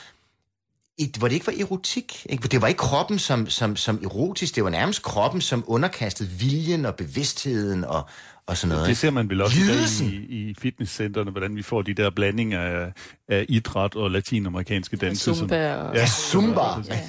[1.00, 2.26] et, hvor det ikke var erotik.
[2.28, 2.48] Ikke?
[2.48, 6.86] Det var ikke kroppen som, som, som erotisk, det var nærmest kroppen som underkastede viljen
[6.86, 8.08] og bevidstheden og,
[8.46, 8.88] og sådan noget.
[8.88, 12.92] Det ser man vel også i, i fitnesscenterne, hvordan vi får de der blandinger af,
[13.28, 15.34] af idræt og latinamerikanske danse.
[15.34, 15.74] Zumba.
[15.74, 15.96] Og...
[15.96, 16.60] Ja, Zumba.
[16.60, 17.00] Ja.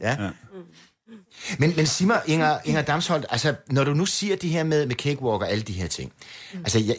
[0.00, 0.22] ja.
[0.22, 0.30] ja.
[1.58, 4.86] Men, men sig mig, Inger, Inger Damsholdt, altså, når du nu siger det her med,
[4.86, 6.12] med cakewalk og alle de her ting,
[6.52, 6.58] mm.
[6.58, 6.96] altså, jeg,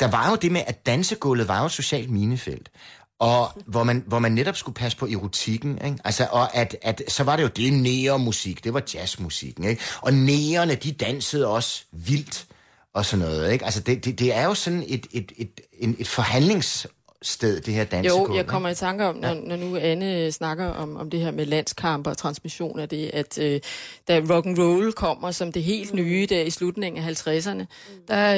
[0.00, 2.70] der var jo det med, at dansegulvet var jo et socialt minefelt
[3.18, 5.98] og hvor man, hvor man netop skulle passe på erotikken, ikke?
[6.04, 9.82] Altså, og at, at, så var det jo det nære-musik, det var jazzmusikken, ikke?
[10.00, 12.46] Og nærerne, de dansede også vildt
[12.94, 13.64] og sådan noget, ikke?
[13.64, 16.86] Altså, det, det, det er jo sådan et, et, et, et, et forhandlings
[17.26, 18.30] sted, det her dansegulv.
[18.30, 19.34] Jo, jeg kommer i tanke om, når, ja.
[19.34, 23.38] når nu Anne snakker om, om det her med landskampe og transmission af det, at
[23.38, 23.60] øh,
[24.08, 27.66] da rock and roll kommer som det helt nye der i slutningen af 50'erne, mm.
[28.08, 28.36] der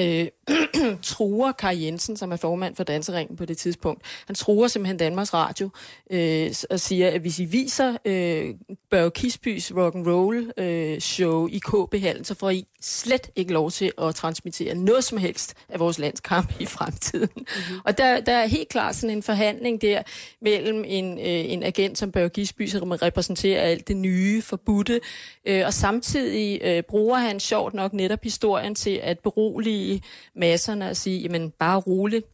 [0.48, 4.96] øh, truer Kai Jensen, som er formand for Danseringen på det tidspunkt, han truer simpelthen
[4.96, 5.70] Danmarks Radio
[6.10, 8.54] øh, og siger, at hvis I viser øh,
[8.90, 13.70] Børge Kisbys rock and roll øh, show i KB-hallen, så får I slet ikke lov
[13.70, 17.28] til at transmittere noget som helst af vores landskamp i fremtiden.
[17.36, 17.80] Mm-hmm.
[17.84, 20.02] Og der, der er helt klart sådan en forhandling der
[20.40, 25.00] mellem en, øh, en agent som Børge Gisby, som repræsenterer alt det nye, forbudte,
[25.44, 30.02] øh, og samtidig øh, bruger han sjovt nok netop historien til at berolige
[30.36, 32.26] masserne og sige, jamen bare roligt,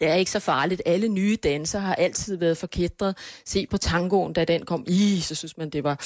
[0.00, 0.82] det er ikke så farligt.
[0.86, 3.16] Alle nye danser har altid været forkædret.
[3.44, 6.00] Se på tangoen, da den kom i, så synes man, det var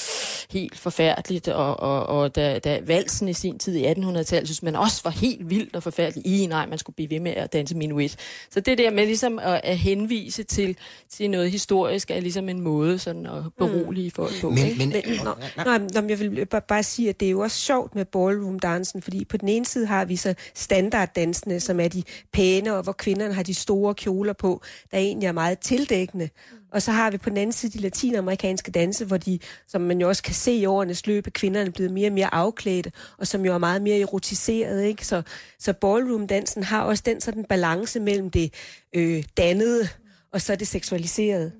[0.51, 1.47] helt forfærdeligt.
[1.47, 5.11] Og, og, og da, da valsen i sin tid i 1800-tallet, synes man også var
[5.11, 6.27] helt vildt og forfærdeligt.
[6.27, 8.15] I, nej, man skulle blive ved med at danse minuet.
[8.51, 10.77] Så det der med ligesom at, at henvise til,
[11.09, 14.49] til noget historisk, er ligesom en måde sådan at berolige folk på.
[14.49, 15.31] Men, men, men, nå,
[15.65, 19.25] nå, nå, jeg vil bare sige, at det er jo også sjovt med ballroom-dansen, fordi
[19.25, 22.03] på den ene side har vi så standarddansene, som er de
[22.33, 26.29] pæne, og hvor kvinderne har de store store kjoler på, der egentlig er meget tildækkende.
[26.71, 30.01] Og så har vi på den anden side de latinamerikanske danse, hvor de, som man
[30.01, 33.27] jo også kan se i årenes løb, kvinderne er blevet mere og mere afklædte, og
[33.27, 34.83] som jo er meget mere erotiseret.
[34.83, 35.05] Ikke?
[35.07, 35.21] Så,
[35.59, 38.53] så ballroom-dansen har også den sådan balance mellem det
[38.95, 39.87] øh, dannede
[40.33, 41.51] og så det seksualiserede.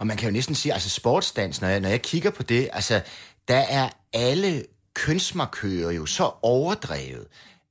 [0.00, 2.68] Og man kan jo næsten sige, altså sportsdans, når jeg, når jeg kigger på det,
[2.72, 3.00] altså
[3.48, 7.26] der er alle kønsmarkører jo så overdrevet.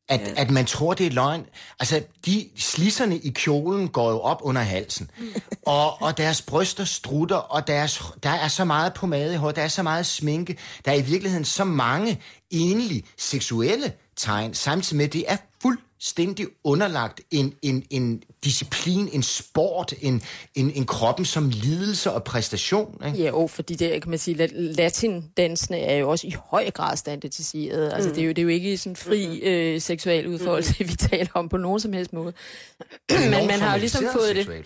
[0.09, 0.41] At, ja.
[0.41, 1.45] at man tror, det er løgn.
[1.79, 5.11] Altså, de slisserne i kjolen går jo op under halsen.
[5.65, 9.61] og, og deres bryster strutter, og deres, der er så meget pomade i hår, der
[9.61, 10.57] er så meget sminke.
[10.85, 15.37] Der er i virkeligheden så mange enlige seksuelle tegn, samtidig med, at det er
[16.03, 20.21] fuldstændig underlagt en, en, en disciplin, en sport, en,
[20.55, 23.01] en, en kroppen som lidelse og præstation.
[23.05, 23.23] Ikke?
[23.23, 27.93] Ja, og fordi det, kan man sige, latindansene er jo også i høj grad standardiseret.
[27.93, 28.15] Altså, mm.
[28.15, 29.47] det, er jo, det er jo ikke sådan fri mm.
[29.47, 30.89] øh, seksuel udfoldelse, mm.
[30.89, 32.33] vi taler om på nogen som helst måde.
[33.09, 34.65] Men man har jo ligesom fået det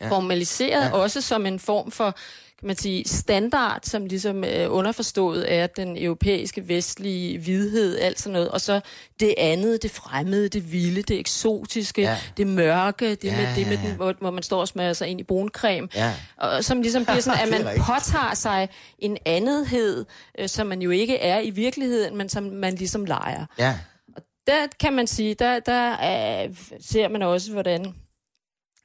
[0.00, 0.10] ja.
[0.10, 0.92] formaliseret ja.
[0.92, 2.16] også som en form for
[2.58, 8.32] kan man sige, standard, som ligesom øh, underforstået er den europæiske vestlige vidhed, alt sådan
[8.32, 8.80] noget, og så
[9.20, 12.18] det andet, det fremmede, det vilde, det eksotiske, ja.
[12.36, 15.08] det mørke, det, ja, med, det med den, hvor, hvor man står og smager sig
[15.08, 16.14] ind i bruncreme, ja.
[16.36, 20.04] og som ligesom bliver sådan, at man påtager sig en andethed,
[20.38, 23.46] øh, som man jo ikke er i virkeligheden, men som man ligesom leger.
[23.58, 23.78] Ja.
[24.16, 27.94] Og der kan man sige, der, der øh, ser man også, hvordan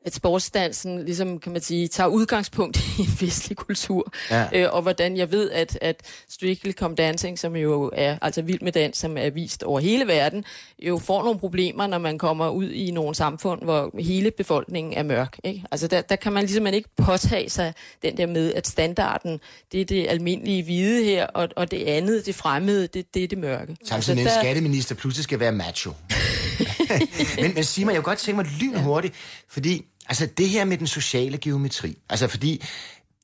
[0.05, 4.13] at sportsdansen ligesom, kan man sige, tager udgangspunkt i en vestlig kultur.
[4.31, 4.47] Ja.
[4.53, 8.61] Øh, og hvordan jeg ved, at, at Strictly Come Dancing, som jo er altså vild
[8.61, 10.43] med dans, som er vist over hele verden,
[10.79, 15.03] jo får nogle problemer, når man kommer ud i nogle samfund, hvor hele befolkningen er
[15.03, 15.39] mørk.
[15.43, 15.63] Ikke?
[15.71, 19.39] Altså der, der kan man ligesom man ikke påtage sig den der med, at standarden,
[19.71, 23.27] det er det almindelige hvide her, og, og det andet, det fremmede, det, det er
[23.27, 23.75] det mørke.
[23.83, 24.39] Samtidig altså, med der...
[24.39, 25.93] en skatteminister pludselig skal være macho.
[27.41, 29.15] men, men sig mig, jeg kunne godt tænke mig lynhurtigt,
[29.47, 32.63] fordi altså det her med den sociale geometri, altså fordi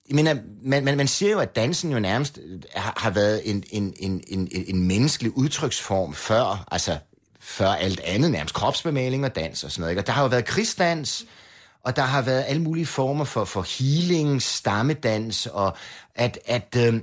[0.09, 2.39] jeg mener, man, man, man siger jo, at dansen jo nærmest
[2.75, 6.97] har, har været en, en, en, en, en menneskelig udtryksform før, altså
[7.39, 9.91] før alt andet, nærmest kropsbemaling og dans og sådan noget.
[9.91, 10.01] Ikke?
[10.01, 11.25] Og der har jo været krigsdans,
[11.83, 15.77] og der har været alle mulige former for, for healing, stammedans, og
[16.15, 17.01] at, at, øh,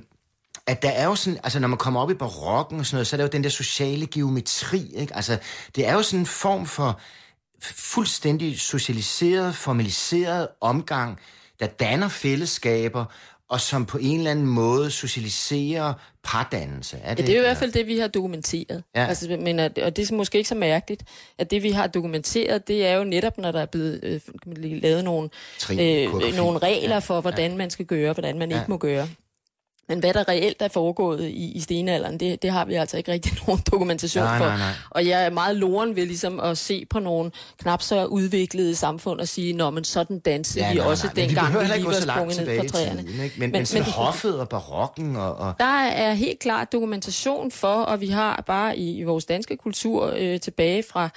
[0.67, 3.07] at der er jo sådan, altså når man kommer op i barokken og sådan noget,
[3.07, 5.15] så er der jo den der sociale geometri, ikke?
[5.15, 5.37] Altså,
[5.75, 6.99] det er jo sådan en form for
[7.61, 11.19] fuldstændig socialiseret, formaliseret omgang,
[11.59, 13.05] der danner fællesskaber,
[13.49, 16.97] og som på en eller anden måde socialiserer pardannelse.
[17.03, 18.83] Er det, ja, det er jo i hvert fald det, vi har dokumenteret.
[18.95, 19.05] Ja.
[19.05, 21.03] Altså, men at, og det er måske ikke så mærkeligt,
[21.37, 24.21] at det, vi har dokumenteret, det er jo netop, når der er blevet øh,
[24.55, 25.29] lavet nogle,
[25.71, 27.57] øh, nogle regler for, hvordan ja.
[27.57, 28.57] man skal gøre, hvordan man ja.
[28.57, 29.07] ikke må gøre.
[29.89, 33.11] Men hvad der reelt er foregået i, i stenalderen, det, det har vi altså ikke
[33.11, 34.45] rigtig nogen dokumentation nej, for.
[34.45, 34.71] Nej, nej.
[34.89, 39.19] Og jeg er meget loren ved ligesom at se på nogle knap så udviklede samfund
[39.19, 41.93] og sige, nå, men sådan dansede ja, vi nej, også nej, dengang, vi, lige var
[41.93, 43.01] sprunget ned fra træerne.
[43.01, 43.35] Tiden, ikke?
[43.39, 45.53] Men, men, men, men hoffet og barokken og, og...
[45.59, 50.13] Der er helt klart dokumentation for, og vi har bare i, i vores danske kultur
[50.17, 51.09] øh, tilbage fra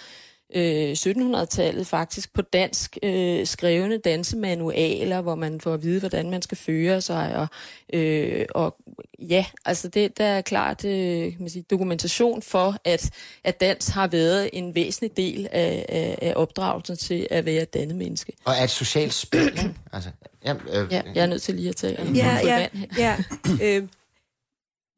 [0.55, 6.43] øh, 1700-tallet faktisk på dansk øh, skrevne dansemanualer, hvor man får at vide, hvordan man
[6.43, 7.37] skal føre sig.
[7.37, 7.47] Og,
[7.93, 8.77] øh, og
[9.19, 13.11] ja, altså det der er klart øh, kan man sige, dokumentation for, at,
[13.45, 17.75] at dans har været en væsentlig del af, af, af opdragelsen til at være et
[17.75, 18.33] dannet menneske.
[18.45, 20.11] Og er et socialt spil, altså,
[20.45, 23.17] ja, øh, ja, jeg er nødt til lige at tage en ja, ja, ja.
[23.63, 23.89] øh,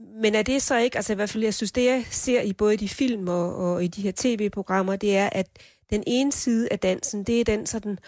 [0.01, 2.53] men er det så ikke, altså i hvert fald, jeg synes, det jeg ser i
[2.53, 5.49] både de film og, og i de her tv-programmer, det er, at
[5.91, 7.99] den ene side af dansen, det er den sådan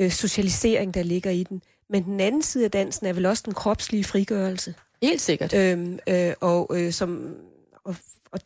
[0.00, 1.62] øh, socialisering, der ligger i den.
[1.88, 4.74] Men den anden side af dansen er vel også den kropslige frigørelse.
[5.02, 5.54] Helt sikkert.
[5.54, 7.36] Øhm, øh, og øh, som,
[7.84, 7.96] og,
[8.32, 8.40] og,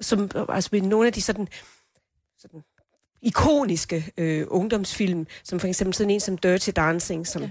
[0.00, 1.48] som altså nogle af de sådan,
[2.38, 2.62] sådan
[3.22, 7.50] ikoniske øh, ungdomsfilm, som for eksempel sådan en som Dirty Dancing, som ja.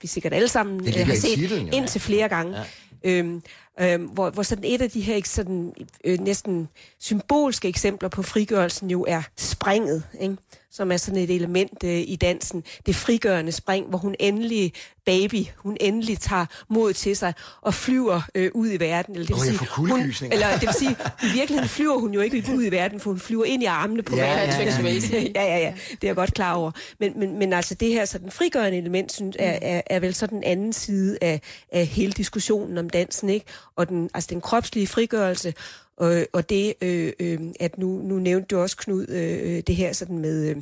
[0.00, 2.56] vi sikkert alle sammen øh, har set titlen, indtil flere gange.
[2.58, 2.64] Ja.
[3.04, 3.42] Øhm,
[3.80, 5.72] øhm, hvor, hvor sådan et af de her sådan,
[6.04, 10.36] øh, næsten symbolske eksempler på frigørelsen jo er springet, ikke?
[10.70, 12.64] Som er sådan et element øh, i dansen.
[12.86, 14.72] Det frigørende spring, hvor hun endelig,
[15.06, 19.14] baby, hun endelig tager mod til sig og flyver øh, ud i verden.
[19.14, 19.90] Eller det vil oh, sige, hun,
[20.32, 23.20] eller det vil sige, i virkeligheden flyver hun jo ikke ud i verden, for hun
[23.20, 25.20] flyver ind i armene på ja, Ja, ja, ja.
[25.34, 25.74] ja, ja, ja.
[25.90, 26.70] Det er jeg godt klar over.
[27.00, 30.26] Men, men, men altså det her sådan frigørende element, synes, er, er, er vel så
[30.26, 31.40] den anden side af,
[31.72, 33.46] af hele diskussionen om dansen, ikke?
[33.76, 35.54] Og den, altså den kropslige frigørelse,
[35.98, 39.76] og, og det, øh, øh, at nu, nu nævnte du også, Knud, øh, øh det
[39.76, 40.48] her sådan med...
[40.50, 40.56] Øh,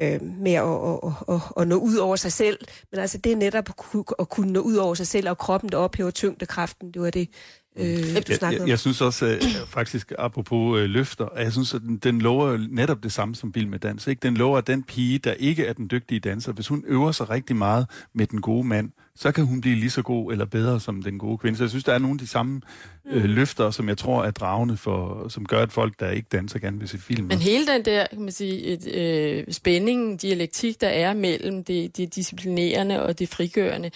[0.00, 2.58] øh, med at, at, at, at nå ud over sig selv.
[2.90, 5.38] Men altså det er netop at kunne, at kunne nå ud over sig selv, og
[5.38, 7.28] kroppen, der ophæver tyngdekraften, det var det,
[7.76, 8.68] øh, jeg, om.
[8.68, 12.66] Jeg synes også, at, faktisk apropos øh, løfter, at jeg synes, at den, den lover
[12.70, 14.06] netop det samme som Bill med dans.
[14.06, 14.20] Ikke?
[14.20, 17.30] Den lover, at den pige, der ikke er den dygtige danser, hvis hun øver sig
[17.30, 20.80] rigtig meget med den gode mand, så kan hun blive lige så god eller bedre
[20.80, 21.58] som den gode kvinde.
[21.58, 22.60] Så jeg synes, der er nogle af de samme
[23.06, 23.28] øh, mm.
[23.28, 26.78] løfter, som jeg tror er dragende for, som gør, at folk, der ikke danser, gerne
[26.78, 27.26] vil se film.
[27.26, 31.96] Men hele den der, kan man sige, et, øh, spændingen, dialektik, der er mellem det,
[31.96, 33.90] det disciplinerende og det frigørende,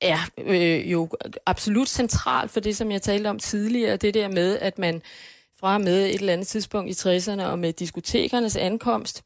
[0.00, 1.08] er øh, jo
[1.46, 5.02] absolut centralt for det, som jeg talte om tidligere, det der med, at man
[5.60, 9.24] fra med et eller andet tidspunkt i 60'erne og med diskotekernes ankomst,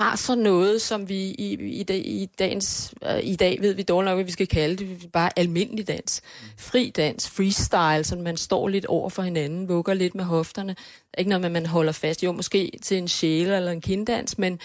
[0.00, 1.56] har så noget, som vi i,
[1.88, 5.12] i, i, dagens, øh, i dag ved vi dårligt nok, hvad vi skal kalde det,
[5.12, 6.22] bare almindelig dans.
[6.58, 10.76] Fri dans, freestyle, så man står lidt over for hinanden, vugger lidt med hofterne.
[11.18, 12.22] Ikke noget med, man holder fast.
[12.22, 14.60] Jo, måske til en sjæle eller en kinddans, men,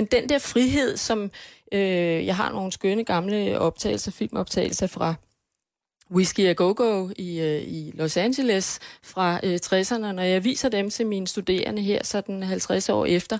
[0.00, 1.30] men den der frihed, som
[1.72, 5.14] øh, jeg har nogle skønne gamle optagelser, filmoptagelser fra
[6.10, 10.12] Whiskey a Go-Go i, øh, i Los Angeles fra øh, 60'erne.
[10.12, 13.38] Når jeg viser dem til mine studerende her, sådan 50 år efter,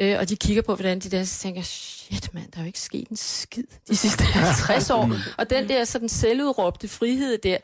[0.00, 2.66] øh, og de kigger på, hvordan de der, så tænker shit mand, der er jo
[2.66, 5.10] ikke sket en skid de sidste 50 år.
[5.38, 7.58] Og den der sådan selvudråbte frihed der,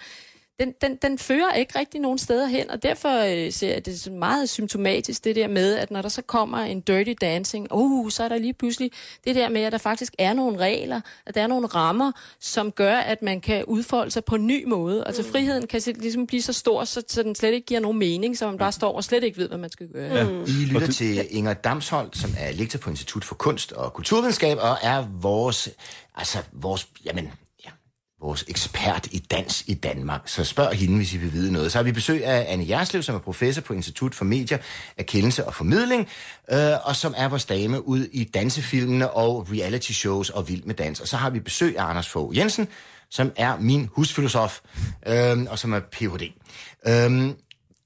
[0.60, 4.12] den, den, den fører ikke rigtig nogen steder hen, og derfor øh, ser jeg det
[4.12, 8.24] meget symptomatisk, det der med, at når der så kommer en dirty dancing, uh, så
[8.24, 8.90] er der lige pludselig
[9.24, 12.72] det der med, at der faktisk er nogle regler, at der er nogle rammer, som
[12.72, 15.04] gør, at man kan udfolde sig på en ny måde.
[15.06, 15.28] Altså mm.
[15.28, 18.46] friheden kan ligesom blive så stor, så, så den slet ikke giver nogen mening, så
[18.46, 20.16] man bare står og slet ikke ved, hvad man skal gøre.
[20.16, 20.24] Ja.
[20.24, 20.42] Mm.
[20.42, 24.76] I lytter til Inger Damsholdt, som er lektor på Institut for Kunst og Kulturvidenskab, og
[24.82, 25.68] er vores,
[26.16, 27.32] altså vores, jamen,
[28.22, 30.20] vores ekspert i dans i Danmark.
[30.26, 31.72] Så spørg hende, hvis I vil vide noget.
[31.72, 34.58] Så har vi besøg af Anne Jerslev, som er professor på Institut for Medier,
[34.96, 36.08] Erkendelse og Formidling,
[36.52, 40.74] øh, og som er vores dame ud i dansefilmene og reality shows og vild med
[40.74, 41.00] dans.
[41.00, 42.68] Og så har vi besøg af Anders Fogh Jensen,
[43.10, 44.60] som er min husfilosof,
[45.06, 46.32] øh, og som er Ph.D.
[46.86, 47.34] Øh,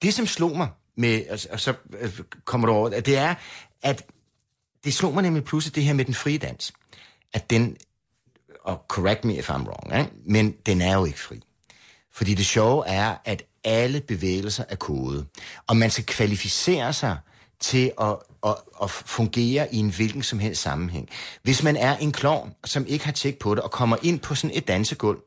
[0.02, 2.10] det, som slog mig med, og så øh,
[2.44, 3.34] kommer du over, det er,
[3.82, 4.06] at
[4.84, 6.72] det slog mig nemlig pludselig det her med den frie dans.
[7.32, 7.76] At den
[8.66, 10.10] og correct me if I'm wrong, ikke?
[10.24, 11.40] men den er jo ikke fri.
[12.12, 15.26] Fordi det sjove er, at alle bevægelser er kode,
[15.66, 17.16] og man skal kvalificere sig
[17.60, 21.08] til at, og, og fungere i en hvilken som helst sammenhæng.
[21.42, 24.34] Hvis man er en klovn, som ikke har tjek på det, og kommer ind på
[24.34, 25.18] sådan et dansegulv,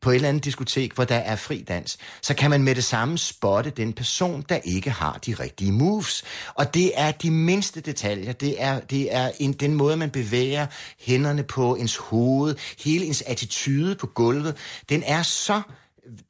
[0.00, 2.84] på et eller andet diskotek, hvor der er fri dans, så kan man med det
[2.84, 6.24] samme spotte den person, der ikke har de rigtige moves.
[6.54, 8.32] Og det er de mindste detaljer.
[8.32, 10.66] Det er, det er en, den måde, man bevæger
[11.00, 14.56] hænderne på, ens hoved, hele ens attitude på gulvet.
[14.88, 15.62] Den er så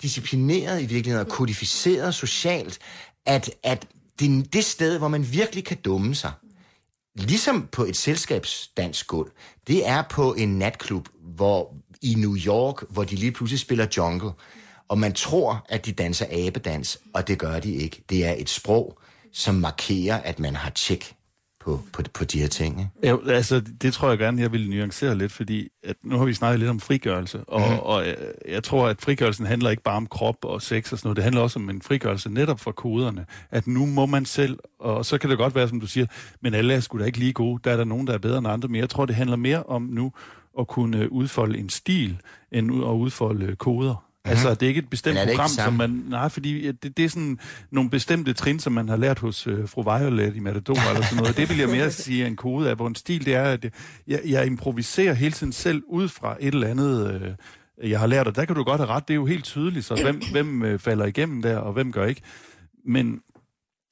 [0.02, 2.78] disciplineret i virkeligheden og kodificeret socialt,
[3.26, 3.86] at, at
[4.20, 6.32] det er det sted, hvor man virkelig kan dumme sig.
[7.14, 9.30] Ligesom på et selskabsdansgulv,
[9.66, 14.30] det er på en natklub, hvor i New York, hvor de lige pludselig spiller jungle,
[14.88, 18.04] og man tror, at de danser abedans, og det gør de ikke.
[18.08, 18.98] Det er et sprog,
[19.32, 21.14] som markerer, at man har tjek
[21.60, 22.80] på, på, på de her ting.
[22.80, 22.90] Ikke?
[23.02, 26.34] Ja, altså, det tror jeg gerne, jeg vil nuancere lidt, fordi at nu har vi
[26.34, 27.78] snakket lidt om frigørelse, og, mm.
[27.78, 28.16] og jeg,
[28.48, 31.24] jeg tror, at frigørelsen handler ikke bare om krop og sex og sådan noget, det
[31.24, 35.18] handler også om en frigørelse netop for koderne, at nu må man selv, og så
[35.18, 36.06] kan det godt være, som du siger,
[36.40, 38.38] men alle er sgu da ikke lige gode, der er der nogen, der er bedre
[38.38, 40.12] end andre, men jeg tror, det handler mere om nu
[40.58, 42.18] at kunne udfolde en stil,
[42.52, 44.07] end at udfolde koder.
[44.28, 44.46] Mm-hmm.
[44.46, 46.04] Altså, det er ikke et bestemt program, som man...
[46.08, 47.38] Nej, fordi det, det er sådan
[47.70, 51.18] nogle bestemte trin, som man har lært hos øh, fru Violet i Matador eller sådan
[51.18, 51.36] noget.
[51.36, 53.66] Det vil jeg mere sige en kode af, hvor en stil det er, at
[54.06, 57.20] jeg, jeg improviserer hele tiden selv ud fra et eller andet...
[57.22, 57.34] Øh,
[57.90, 59.84] jeg har lært, og der kan du godt have ret, det er jo helt tydeligt,
[59.84, 62.22] så hvem, hvem øh, falder igennem der, og hvem gør ikke.
[62.84, 63.20] Men,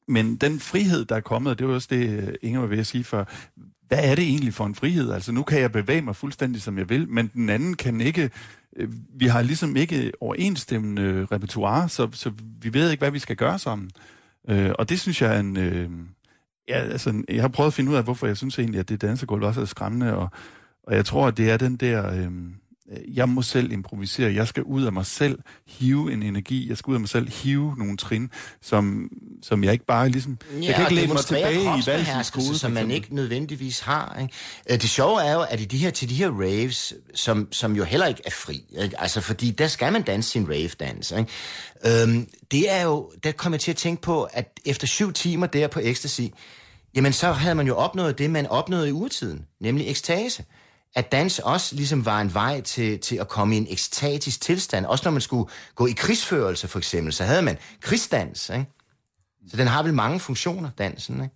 [0.09, 2.87] men den frihed, der er kommet, det var også det, øh, Inger var ved at
[2.87, 3.25] sige før,
[3.89, 5.13] hvad er det egentlig for en frihed?
[5.13, 8.31] Altså, nu kan jeg bevæge mig fuldstændig, som jeg vil, men den anden kan ikke...
[8.77, 13.37] Øh, vi har ligesom ikke overensstemmende repertoire, så, så vi ved ikke, hvad vi skal
[13.37, 13.91] gøre sammen.
[14.49, 15.57] Øh, og det synes jeg er en...
[15.57, 15.91] Øh,
[16.69, 19.03] ja, altså, jeg har prøvet at finde ud af, hvorfor jeg synes egentlig, at det
[19.03, 20.29] dansegulv også er skræmmende, og,
[20.83, 22.15] og jeg tror, at det er den der...
[22.15, 22.31] Øh,
[23.15, 26.91] jeg må selv improvisere, jeg skal ud af mig selv hive en energi, jeg skal
[26.91, 28.31] ud af mig selv hive nogle trin,
[28.63, 29.11] som,
[29.43, 30.39] som jeg ikke bare ligesom...
[30.53, 34.19] Ja, jeg kan ikke lægge mig tilbage i valgsens kode, som man ikke nødvendigvis har.
[34.21, 34.35] Ikke?
[34.71, 37.77] Øh, det sjove er jo, at i de her, til de her raves, som, som
[37.77, 39.01] jo heller ikke er fri, ikke?
[39.01, 42.03] altså fordi der skal man danse sin rave-dans, ikke?
[42.03, 45.47] Øhm, det er jo, der kommer jeg til at tænke på, at efter syv timer
[45.47, 46.23] der på ecstasy,
[46.95, 50.45] jamen så havde man jo opnået det, man opnåede i urtiden, nemlig ekstase
[50.97, 54.87] at dans også ligesom var en vej til, til at komme i en ekstatisk tilstand.
[54.87, 58.51] Også når man skulle gå i krigsførelse for eksempel, så havde man krigsdans.
[58.51, 58.67] Ikke?
[59.49, 61.23] Så den har vel mange funktioner, dansen.
[61.23, 61.35] Ikke?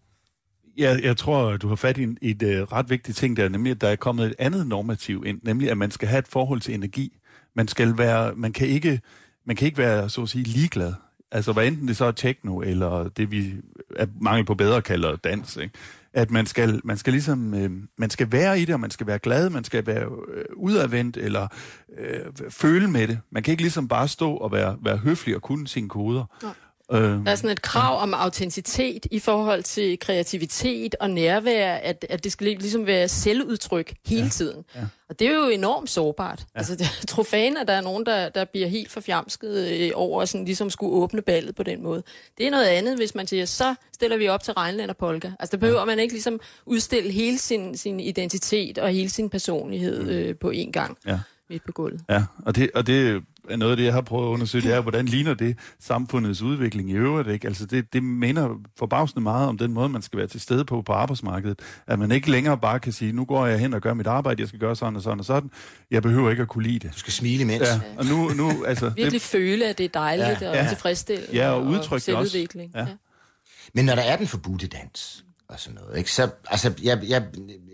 [0.77, 3.70] Jeg, jeg tror, du har fat i et, et, et ret vigtigt ting der, nemlig
[3.70, 6.61] at der er kommet et andet normativ ind, nemlig at man skal have et forhold
[6.61, 7.18] til energi.
[7.57, 9.01] Man skal være, man kan ikke,
[9.46, 10.92] man kan ikke være, så at sige, ligeglad.
[11.33, 13.55] Altså, hvad enten det så er techno, eller det vi
[13.96, 15.75] er mangel på bedre kalder dans, ikke?
[16.12, 19.07] At man skal, man skal ligesom, øh, man skal være i det, og man skal
[19.07, 21.49] være glad, man skal være øh, udadvendt, eller
[21.99, 23.18] øh, føle med det.
[23.31, 26.25] Man kan ikke ligesom bare stå og være, være høflig og kunne sine koder.
[26.42, 26.53] Nej.
[26.92, 32.07] Øh, der er sådan et krav om autenticitet i forhold til kreativitet og nærvær, at,
[32.09, 34.29] at det skal ligesom være selvudtryk hele ja.
[34.29, 34.64] tiden.
[34.74, 34.81] Ja.
[35.09, 36.44] Og det er jo enormt sårbart.
[36.55, 36.59] Ja.
[36.59, 40.70] Altså, trofæen, at der er nogen, der, der bliver helt forfjamsket øh, over, sådan ligesom
[40.70, 42.03] skulle åbne ballet på den måde.
[42.38, 45.31] Det er noget andet, hvis man siger, så stiller vi op til Regnland og Polka.
[45.40, 45.85] Altså, der behøver ja.
[45.85, 50.09] man ikke ligesom udstille hele sin, sin identitet og hele sin personlighed mm.
[50.09, 50.98] øh, på én gang.
[51.07, 51.18] Ja
[51.50, 52.00] midt på gulvet.
[52.09, 53.22] Ja, og det, og det
[53.57, 56.90] noget af det, jeg har prøvet at undersøge, det er, hvordan ligner det samfundets udvikling
[56.90, 57.29] i øvrigt.
[57.29, 57.46] Ikke?
[57.46, 58.48] Altså det, det minder
[58.79, 61.61] forbavsende meget om den måde, man skal være til stede på på arbejdsmarkedet.
[61.87, 64.40] At man ikke længere bare kan sige, nu går jeg hen og gør mit arbejde,
[64.40, 65.50] jeg skal gøre sådan og sådan og sådan.
[65.90, 66.94] Jeg behøver ikke at kunne lide det.
[66.94, 67.68] Du skal smile imens.
[67.68, 70.68] Ja, og nu, nu, altså, Virkelig det, føle, at det er dejligt ja, og ja,
[70.68, 71.37] tilfredsstillende.
[71.37, 72.68] Ja, og udtrykke og det også.
[72.74, 72.81] Ja.
[72.81, 72.87] Ja.
[73.74, 75.99] Men når der er den forbudte dans, og sådan noget.
[75.99, 76.13] Ikke?
[76.13, 77.25] Så altså, jeg, jeg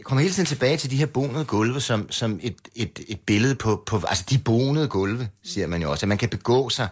[0.05, 3.55] kommer hele tiden tilbage til de her bonede gulve, som, som et, et, et billede
[3.55, 6.89] på, på, altså de bonede gulve, siger man jo også, at man kan begå sig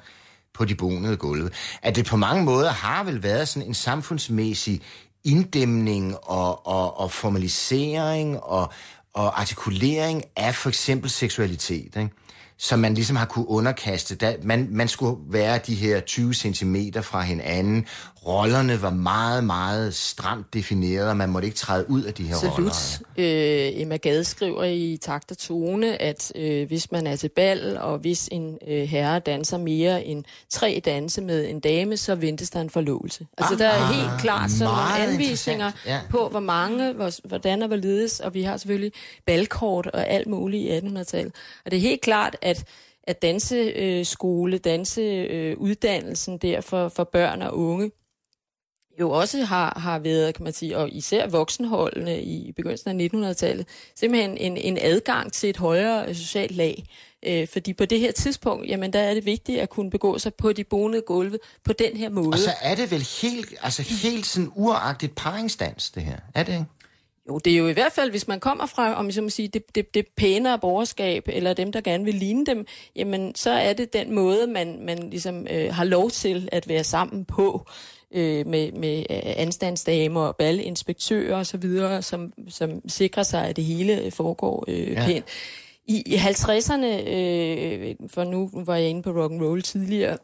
[0.54, 1.50] på de bonede gulve.
[1.82, 4.82] At det på mange måder har vel været sådan en samfundsmæssig
[5.24, 8.72] inddæmning og, og, og formalisering og,
[9.14, 11.96] og artikulering af for eksempel seksualitet.
[11.96, 12.10] Ikke?
[12.58, 14.14] som man ligesom har kunne underkaste.
[14.14, 17.86] Da, man, man skulle være de her 20 cm fra hinanden.
[18.26, 22.34] Rollerne var meget, meget stramt defineret, og man måtte ikke træde ud af de her
[22.34, 22.58] Salut.
[22.58, 22.98] roller.
[23.16, 27.78] Øh, Emma Gade skriver i takt og tone, at øh, hvis man er til bal,
[27.78, 32.50] og hvis en øh, herre danser mere end tre danse med en dame, så ventes
[32.50, 33.26] der en forlovelse.
[33.38, 36.00] Altså ah, der er ah, helt klart sådan nogle anvisninger ja.
[36.10, 38.92] på, hvor mange, hvor, hvordan og hvorledes, og vi har selvfølgelig
[39.26, 41.32] balkort og alt muligt i 1800-tallet.
[41.64, 42.64] Og det er helt klart, at
[43.06, 47.90] at danseskole, danseuddannelsen der for, for børn og unge,
[49.00, 53.66] jo også har, har været, kan man sige, og især voksenholdene i begyndelsen af 1900-tallet,
[53.94, 56.84] simpelthen en, en adgang til et højere socialt lag.
[57.26, 60.34] Øh, fordi på det her tidspunkt, jamen der er det vigtigt at kunne begå sig
[60.34, 62.28] på de bonede gulve på den her måde.
[62.28, 66.16] Og så er det vel helt, altså helt sådan uragtigt paringsdans, det her.
[66.34, 66.64] Er det ikke?
[67.28, 69.28] Jo, det er jo i hvert fald, hvis man kommer fra, om jeg så må
[69.28, 72.66] sige, det, det, det pænere borgerskab, eller dem, der gerne vil ligne dem,
[72.96, 76.84] jamen så er det den måde, man, man ligesom øh, har lov til at være
[76.84, 77.66] sammen på
[78.14, 81.62] øh, med, med øh, anstandsdamer og ballinspektører osv.,
[82.00, 85.06] som, som sikrer sig, at det hele foregår øh, ja.
[85.06, 85.24] pænt.
[85.86, 90.18] I, i 50'erne, øh, for nu var jeg inde på rock and roll tidligere,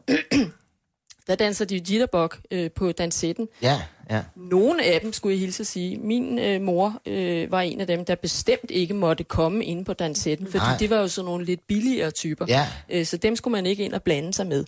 [1.27, 3.47] der danser de jitterbug øh, på dansetten.
[3.61, 3.81] Ja,
[4.11, 4.23] ja.
[4.35, 5.97] Nogle af dem, skulle jeg hilse at sige.
[5.97, 9.93] Min øh, mor øh, var en af dem, der bestemt ikke måtte komme ind på
[9.93, 10.77] dansetten, fordi Nej.
[10.77, 12.45] det var jo sådan nogle lidt billigere typer.
[12.47, 12.67] Ja.
[12.89, 14.65] Øh, så dem skulle man ikke ind og blande sig med.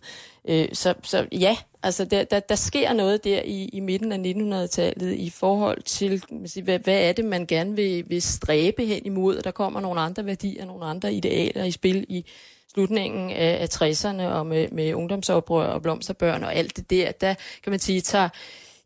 [0.48, 4.18] Øh, så, så ja, altså der, der, der sker noget der i, i midten af
[4.18, 6.24] 1900-tallet i forhold til,
[6.64, 10.02] hvad, hvad er det, man gerne vil, vil stræbe hen imod, og der kommer nogle
[10.02, 12.26] andre værdier, nogle andre idealer i spil i
[12.74, 17.34] slutningen af, af 60'erne og med, med ungdomsoprør og blomsterbørn og alt det der, der
[17.64, 18.30] kan man sige, tager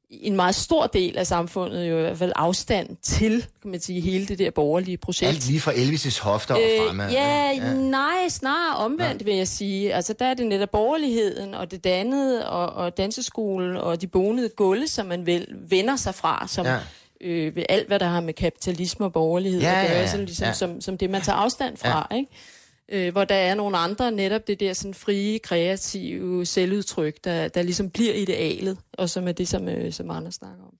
[0.10, 4.02] en meget stor del af samfundet jo i hvert fald afstand til, kan man sige,
[4.02, 5.30] hele det der borgerlige projekt.
[5.30, 7.06] Alt lige fra Elvis' hofter og fremme.
[7.06, 9.94] Øh, ja, ja, nej, snarere omvendt vil jeg sige.
[9.94, 14.50] Altså der er det netop borgerligheden og det dannede og, og danseskolen og de bonede
[14.50, 16.74] gulve, som man vel vender sig fra, som Ja.
[16.74, 16.80] ja.
[17.22, 20.08] øh, ved alt, hvad der har med kapitalisme og borgerlighed Ja, at gøre, ja, ja.
[20.08, 20.48] sådan ligesom, Ja.
[20.50, 20.54] ja.
[20.54, 22.32] som, som det, man tager afstand fra, ikke?
[22.92, 27.62] Øh, hvor der er nogle andre, netop det der sådan frie, kreative selvudtryk, der, der
[27.62, 30.74] ligesom bliver idealet, og som er det, som, øh, som andre snakker om.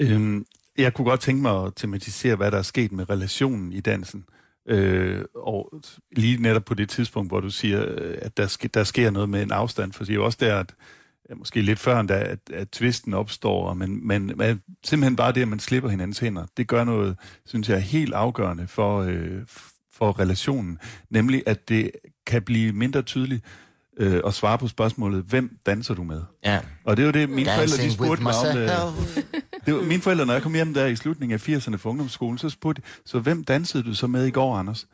[0.00, 0.46] Øhm,
[0.78, 4.24] jeg kunne godt tænke mig at tematisere, hvad der er sket med relationen i dansen.
[4.68, 5.82] Øh, og
[6.16, 9.28] lige netop på det tidspunkt, hvor du siger, øh, at der, sk- der sker noget
[9.28, 10.74] med en afstand, for det er jo også der, at
[11.36, 15.48] måske lidt før, endda, at, at tvisten opstår, men, men, man, simpelthen bare det, at
[15.48, 19.42] man slipper hinandens hænder, det gør noget, synes jeg, helt afgørende for, øh,
[19.98, 20.78] for relationen,
[21.10, 21.90] nemlig at det
[22.26, 23.44] kan blive mindre tydeligt
[23.98, 26.22] øh, at svare på spørgsmålet, hvem danser du med?
[26.44, 26.60] Ja.
[26.84, 28.56] Og det er jo det, mine forældre de Dancing spurgte mig om.
[28.56, 29.24] Det, myself.
[29.66, 32.38] det var, mine forældre, når jeg kom hjem der i slutningen af 80'erne fra ungdomsskolen,
[32.38, 34.86] så spurgte de, så hvem dansede du så med i går, Anders?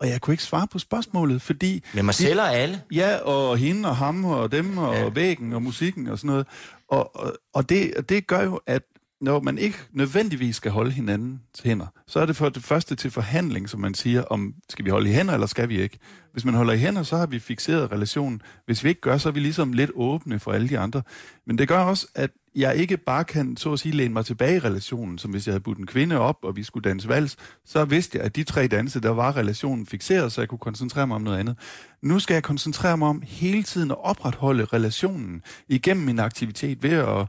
[0.00, 1.84] Og jeg kunne ikke svare på spørgsmålet, fordi...
[1.94, 2.80] Med mig selv og alle.
[2.92, 5.08] Ja, og hende og ham og dem og Ja.
[5.08, 6.46] væggen og musikken og sådan noget.
[6.88, 8.82] Og, og, og det, og det gør jo, at
[9.22, 12.94] når man ikke nødvendigvis skal holde hinanden til hænder, så er det for det første
[12.94, 15.98] til forhandling, som man siger, om skal vi holde i hænder, eller skal vi ikke?
[16.32, 18.42] Hvis man holder i hænder, så har vi fixeret relationen.
[18.66, 21.02] Hvis vi ikke gør, så er vi ligesom lidt åbne for alle de andre.
[21.46, 24.56] Men det gør også, at jeg ikke bare kan, så at sige, læne mig tilbage
[24.56, 27.36] i relationen, som hvis jeg havde budt en kvinde op, og vi skulle danse vals,
[27.64, 31.06] så vidste jeg, at de tre danse, der var relationen fixeret, så jeg kunne koncentrere
[31.06, 31.56] mig om noget andet.
[32.02, 36.92] Nu skal jeg koncentrere mig om hele tiden at opretholde relationen igennem min aktivitet ved
[36.92, 37.26] at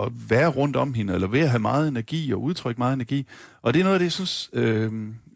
[0.00, 3.26] at være rundt om hende, eller ved at have meget energi og udtrykke meget energi.
[3.62, 4.92] Og det er noget af det, jeg synes, øh,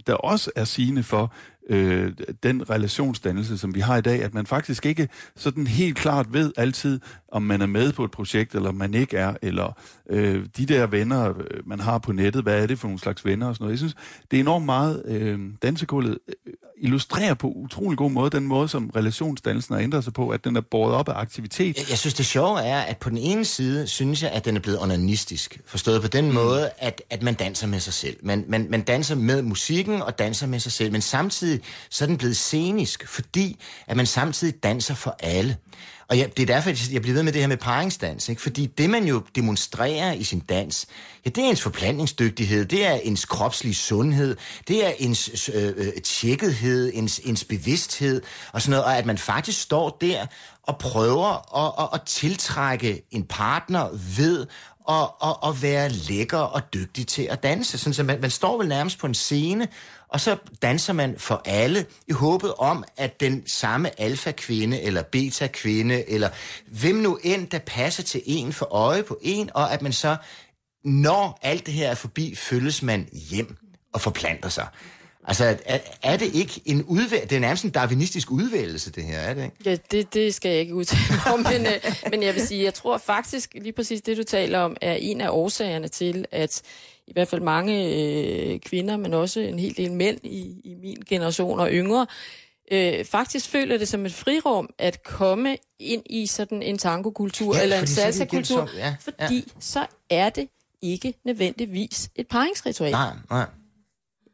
[0.07, 1.33] der også er sigende for
[1.69, 2.13] øh,
[2.43, 6.53] den relationsdannelse, som vi har i dag, at man faktisk ikke sådan helt klart ved
[6.57, 7.01] altid,
[7.33, 9.79] om man er med på et projekt, eller om man ikke er, eller
[10.11, 13.25] øh, de der venner, øh, man har på nettet, hvad er det for nogle slags
[13.25, 13.73] venner og sådan noget.
[13.73, 13.97] Jeg synes,
[14.31, 18.91] det er enormt meget, øh, dansekullet øh, illustrerer på utrolig god måde den måde, som
[18.97, 21.77] relationsdannelsen har ændret sig på, at den er båret op af aktivitet.
[21.77, 24.57] Jeg, jeg synes, det sjove er, at på den ene side, synes jeg, at den
[24.57, 25.61] er blevet onanistisk.
[25.67, 26.35] Forstået på den mm.
[26.35, 28.17] måde, at, at man danser med sig selv.
[28.23, 30.93] Man, man, man danser med musikken og danser med sig selv.
[30.93, 31.58] Men samtidig
[31.91, 35.57] så er den blevet scenisk, fordi at man samtidig danser for alle.
[36.09, 38.29] Og jeg, det er derfor, at jeg bliver ved med det her med paringsdans.
[38.29, 38.43] Ikke?
[38.43, 40.87] Fordi det, man jo demonstrerer i sin dans,
[41.25, 44.37] ja, det er ens forplantningsdygtighed, det er ens kropslige sundhed,
[44.69, 48.85] det er ens øh, øh, tjekkethed, ens, ens bevidsthed og sådan noget.
[48.85, 50.27] Og at man faktisk står der
[50.63, 54.47] og prøver at, at, at tiltrække en partner ved
[54.89, 57.79] at, at, at være lækker og dygtig til at danse.
[57.79, 59.69] Sådan, så man, man står vel nærmest på en scene,
[60.09, 66.11] og så danser man for alle i håbet om, at den samme alfa-kvinde eller beta-kvinde,
[66.11, 66.29] eller
[66.67, 70.17] hvem nu end, der passer til en for øje på en, og at man så,
[70.85, 73.57] når alt det her er forbi, følges man hjem
[73.95, 74.67] og forplanter sig.
[75.29, 77.29] Altså, er, er det ikke en udvælgelse?
[77.29, 79.57] Det er nærmest en darwinistisk udvælgelse, det her, er det ikke?
[79.65, 82.75] Ja, det, det skal jeg ikke udtale om, men, øh, men jeg vil sige, jeg
[82.75, 86.63] tror faktisk lige præcis det, du taler om, er en af årsagerne til, at
[87.07, 91.03] i hvert fald mange øh, kvinder, men også en hel del mænd i, i min
[91.09, 92.07] generation og yngre,
[92.73, 97.63] øh, faktisk føler det som et frirum at komme ind i sådan en tangokultur Ja,
[97.63, 100.49] eller en salsa-kultur, ja, fordi så er det
[100.83, 102.91] ikke nødvendigvis et paringsritual.
[102.91, 103.47] Nej, nej.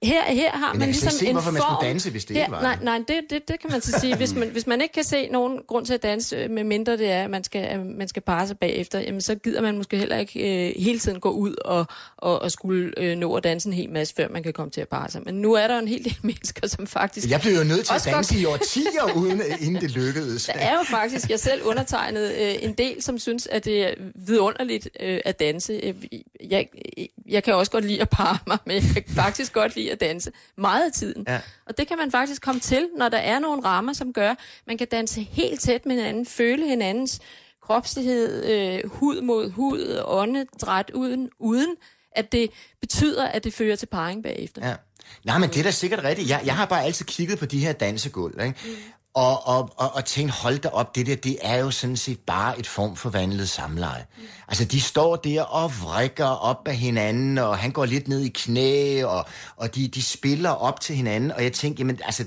[0.04, 1.74] Her, her har Men man slet ligesom se, en hvorfor man form...
[1.76, 2.84] skulle danse, hvis det her, ikke var Nej, det.
[2.84, 4.16] nej det, det, det kan man så sige.
[4.16, 6.96] Hvis man, hvis man ikke kan se nogen grund til at danse, øh, med mindre
[6.96, 9.76] det er, at man skal, at man skal parre sig bagefter, jamen så gider man
[9.76, 11.86] måske heller ikke øh, hele tiden gå ud og,
[12.16, 14.80] og, og skulle øh, nå at danse en hel masse, før man kan komme til
[14.80, 15.22] at parre sig.
[15.24, 17.30] Men nu er der en hel del mennesker, som faktisk...
[17.30, 20.44] Jeg blev jo nødt til at Også godt- danse i årtier, uden, inden det lykkedes.
[20.44, 23.94] Der er jo faktisk, jeg selv undertegnet øh, en del, som synes, at det er
[24.14, 25.72] vidunderligt øh, at danse.
[25.82, 25.94] Øh,
[26.50, 26.68] Jeg,
[27.28, 30.00] jeg kan også godt lide at parre mig, men jeg kan faktisk godt lide at
[30.00, 31.24] danse meget af tiden.
[31.28, 31.40] Ja.
[31.66, 34.34] Og det kan man faktisk komme til, når der er nogle rammer, som gør,
[34.66, 37.20] man kan danse helt tæt med hinanden, føle hinandens
[37.62, 41.76] kropslighed, øh, hud mod hud, åndedræt, uden, uden
[42.12, 44.68] at det betyder, at det fører til parring bagefter.
[44.68, 44.74] Ja.
[45.24, 46.28] Nej, men det er da sikkert rigtigt.
[46.28, 48.58] Jeg, jeg har bare altid kigget på de her dansegulv, ikke?
[49.14, 52.18] Og, og, og, og tænkt, hold da op, det der, det er jo sådan set
[52.18, 54.06] bare et form for vandlet samleje.
[54.48, 58.28] Altså, de står der og vrikker op af hinanden, og han går lidt ned i
[58.28, 62.24] knæ, og, og de, de spiller op til hinanden, og jeg tænkte, jamen, altså,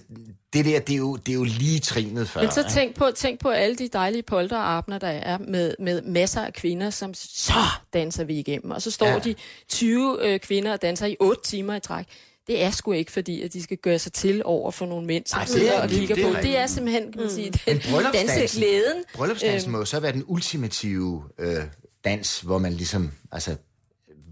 [0.54, 2.42] det der, det er jo, det er jo lige trinet før.
[2.42, 6.42] Men så tænk på, tænk på alle de dejlige polterabner, der er med, med masser
[6.42, 7.64] af kvinder, som så
[7.94, 8.72] danser vi igennem.
[8.72, 9.20] Og så står ja.
[9.20, 9.36] de
[9.70, 12.06] 20 øh, kvinder og danser i 8 timer i træk.
[12.48, 15.26] Det er sgu ikke fordi, at de skal gøre sig til over for nogle mænd,
[15.26, 16.34] som det sidder er og kigger det på.
[16.42, 19.04] Det er simpelthen, kan man sige, bryllupsdansen- danseglæden.
[19.14, 21.58] Bryllupsdansen må jo så være den ultimative øh,
[22.06, 23.56] dans, hvor man ligesom, altså,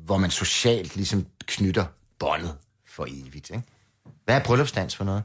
[0.05, 1.85] hvor man socialt ligesom knytter
[2.19, 2.55] båndet
[2.87, 3.61] for evigt, ikke?
[4.25, 5.23] Hvad er bryllupsdans for noget?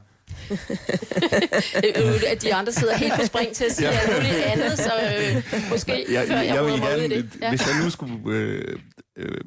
[2.31, 5.43] At de andre sidder helt på spring til at sige alt muligt andet, så øh,
[5.69, 7.29] måske Jeg, før jeg, jeg, jeg vil gerne, det.
[7.41, 7.49] ja.
[7.49, 8.79] hvis jeg nu skulle øh,
[9.17, 9.37] øh,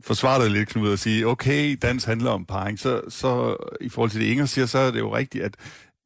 [0.00, 4.10] forsvare dig lidt, Knud, og sige, okay, dans handler om parring, så, så i forhold
[4.10, 5.54] til det, Inger siger, så er det jo rigtigt, at,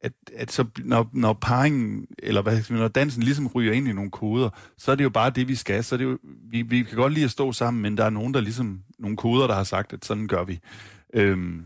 [0.01, 4.11] at, at så, når, når parringen, eller hvad, når dansen ligesom ryger ind i nogle
[4.11, 5.85] koder, så er det jo bare det, vi skal.
[5.85, 6.19] Så er det jo,
[6.51, 9.17] vi, vi kan godt lide at stå sammen, men der er nogen, der ligesom, nogle
[9.17, 10.61] koder, der har sagt, at sådan gør vi.
[11.15, 11.65] Øhm,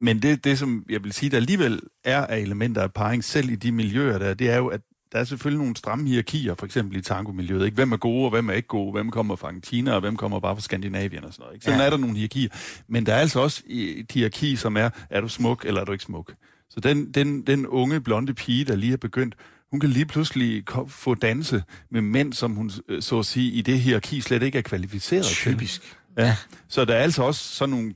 [0.00, 3.50] men det, det, som jeg vil sige, der alligevel er af elementer af parring, selv
[3.50, 4.80] i de miljøer der, det er jo, at
[5.12, 7.64] der er selvfølgelig nogle stramme hierarkier, for eksempel i tango-miljøet.
[7.64, 7.74] Ikke?
[7.74, 8.92] Hvem er gode, og hvem er ikke gode?
[8.92, 11.54] Hvem kommer fra Argentina, og hvem kommer bare fra Skandinavien og sådan noget.
[11.54, 11.64] Ikke?
[11.64, 11.86] Sådan Ja.
[11.86, 12.48] er der nogle hierarkier.
[12.88, 15.92] Men der er altså også et hierarki, som er, er du smuk, eller er du
[15.92, 16.32] ikke smuk?
[16.70, 19.34] Så den, den, den unge, blonde pige, der lige er begyndt,
[19.70, 23.62] hun kan lige pludselig få danse med mænd, som hun, øh, så at sige, i
[23.62, 25.36] det hierarki slet ikke er kvalificeret til.
[25.36, 25.96] Typisk.
[26.18, 26.36] Ja.
[26.68, 27.94] Så der er altså også sådan nogle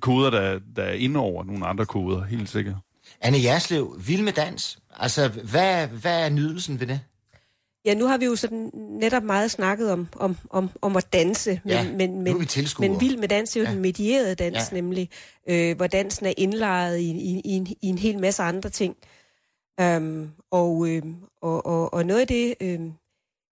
[0.00, 2.74] koder, der, der er inde over nogle andre koder, helt sikkert.
[3.20, 4.78] Anne Jerslev, vild med dans.
[4.94, 7.00] Altså, hvad, hvad er nydelsen ved det?
[7.84, 11.60] Ja, nu har vi jo sådan netop meget snakket om, om, om, om at danse,
[11.64, 13.72] men, Ja, men, men, vi men vild med dans er jo Ja.
[13.72, 14.74] den medierede dans, Ja.
[14.76, 15.10] nemlig,
[15.48, 18.96] øh, hvor dansen er indlejet i, i, i, en, i en hel masse andre ting.
[19.82, 21.02] Um, og, øh,
[21.42, 22.80] og, og, og noget af det, øh,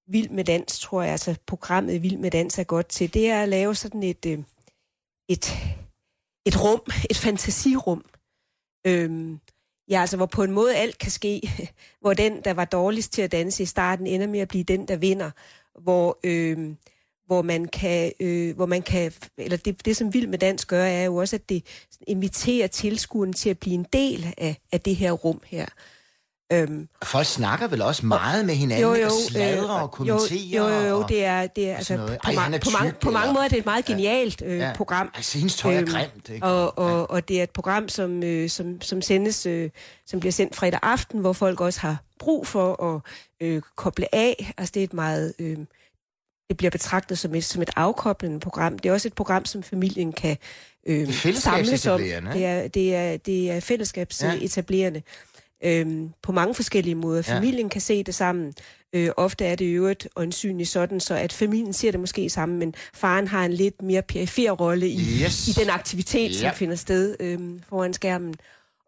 [0.09, 3.43] Vild med Dans, tror jeg, altså programmet Vild med Dans er godt til, det er
[3.43, 4.38] at lave sådan et, øh,
[5.28, 5.53] et,
[6.47, 6.80] et rum,
[7.11, 8.05] et fantasirum.
[8.86, 9.40] Øhm,
[9.89, 11.41] ja, altså hvor på en måde alt kan ske,
[12.01, 14.89] hvor den, der var dårligst til at danse i starten, ender med at blive den,
[14.89, 15.30] der vinder,
[15.80, 16.74] hvor, øh,
[17.26, 20.85] hvor man kan, øh, hvor man kan, eller det, det som Vild med Dans gør,
[20.85, 21.64] er jo også, at det
[22.07, 25.66] inviterer tilskueren til at blive en del af, af det her rum her.
[26.53, 30.38] Øhm, Folk snakker vel også meget med hinanden, jo, jo, og sladrer øh, og kommenterer.
[30.57, 32.90] Jo, jo, jo, og- det er, det er og altså, på, Ej, er på, mange,
[32.90, 34.72] tyk, på mange måder er det et meget genialt øh, Ja.
[34.76, 35.11] program.
[35.14, 36.46] Altså, hendes tøj er Øhm, grimt, ikke?
[36.46, 39.70] Og, og, og det er et program, som, øh, som, som sendes, øh,
[40.07, 43.00] som bliver sendt fredag aften, hvor folk også har brug for at
[43.46, 44.53] øh, koble af.
[44.59, 45.57] Altså det er et meget, øh,
[46.48, 48.78] det bliver betragtet som et, som et afkoblende program.
[48.78, 50.36] Det er også et program, som familien kan
[50.86, 52.00] øh, er samles om.
[52.00, 55.03] Det er, det er, det er fællesskabsetablerende.
[55.65, 57.23] Øhm, på mange forskellige måder.
[57.29, 57.37] Ja.
[57.37, 58.55] Familien kan se det sammen.
[58.93, 62.59] Øh, ofte er det i øvrigt øjensynligt sådan, så at familien ser det måske sammen,
[62.59, 65.49] men faren har en lidt mere perifer rolle i, Yes.
[65.49, 66.49] i den aktivitet, Ja.
[66.49, 67.39] som finder sted øh,
[67.69, 68.35] foran skærmen.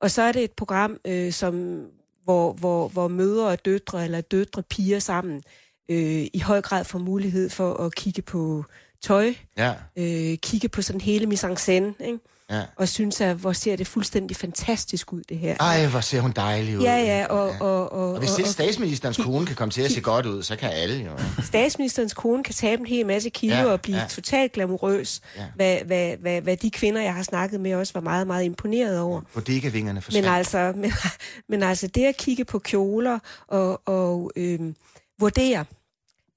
[0.01, 1.83] Og så er det et program, øh, som,
[2.25, 5.43] hvor, hvor, hvor mødre og døtre, eller døtre piger sammen,
[5.89, 8.65] øh, i høj grad får mulighed for at kigge på
[9.03, 12.19] tøj, Ja, øh, kigge på sådan hele mise en scène, ikke?
[12.51, 12.63] Ja.
[12.77, 15.57] og synes, at hvor ser det fuldstændig fantastisk ud, det her.
[15.61, 16.83] Ej, hvor ser hun dejlig ud.
[16.83, 19.83] Ja, ja, og, og, og, Og hvis og, selv og statsministerens kone kan komme til
[19.83, 21.11] at se godt ud, så kan alle jo.
[21.11, 21.47] ikke?
[21.47, 24.03] statsministerens kone kan tabe en hel masse kilo Ja, ja, og blive ja.
[24.03, 24.09] ja.
[24.09, 25.43] totalt glamourøs, Ja.
[25.43, 25.49] ja.
[25.55, 29.01] hvad, hvad, hvad, hvad de kvinder, jeg har snakket med, også var meget, meget imponeret
[29.01, 29.21] over.
[29.35, 30.27] Bodega-vingerne forsvandt.
[30.27, 30.93] Men altså, men,
[31.49, 33.19] men altså det at kigge på kjoler
[33.49, 34.75] og, og øhm,
[35.21, 35.65] vurdere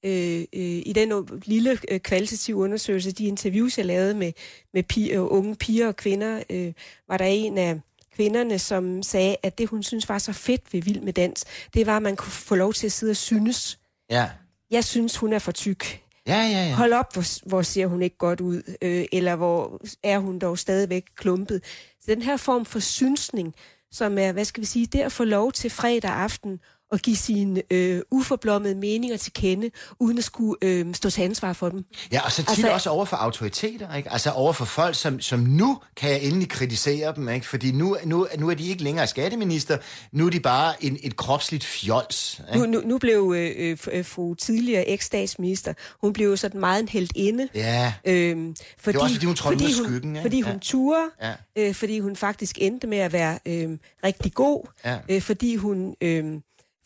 [0.05, 4.31] øh, øh, i den lille øh, kvalitative undersøgelse, de interviews, jeg lavede med,
[4.73, 6.73] med piger, øh, unge piger og kvinder, øh,
[7.09, 7.79] var der en af
[8.15, 11.85] kvinderne, som sagde, at det hun synes var så fedt ved Vild med Dans, det
[11.85, 13.79] var, at man kunne få lov til at sidde og synes.
[14.09, 14.29] Ja,
[14.71, 16.01] Jeg synes, hun er for tyk.
[16.27, 16.73] Ja, ja, ja.
[16.73, 20.59] Hold op, hvor, hvor ser hun ikke godt ud, øh, eller hvor er hun dog
[20.59, 21.63] stadigvæk klumpet.
[22.01, 23.55] Så den her form for synsning,
[23.91, 26.59] som er, hvad skal vi sige, det at få lov til fredag aften
[26.91, 29.69] at give sine øh, uforblommede meninger til kende,
[29.99, 31.83] uden at skulle øh, stå til ansvar for dem.
[32.11, 34.11] Ja, og så tit Altså- også over for autoriteter, ikke?
[34.11, 37.47] Altså over for folk, som, som nu kan jeg endelig kritisere dem, ikke?
[37.47, 39.77] Fordi nu, nu, nu er de ikke længere skatteminister,
[40.11, 42.41] nu er de bare en, et kropsligt fjols.
[42.55, 42.71] Nu, Ikke?
[42.71, 46.87] nu, nu blev øh, øh, øh, fru tidligere eks-statsminister, hun blev jo sådan meget en
[46.87, 47.47] heldinde.
[47.55, 50.21] Ja, Øhm, fordi, også, fordi hun trådte ud af skyggen, ikke?
[50.21, 50.59] Fordi hun Ja.
[50.61, 51.33] turde, Ja.
[51.55, 53.69] øh, fordi hun faktisk endte med at være øh,
[54.03, 54.97] rigtig god, Ja.
[55.09, 55.95] øh, fordi hun...
[56.01, 56.25] Øh,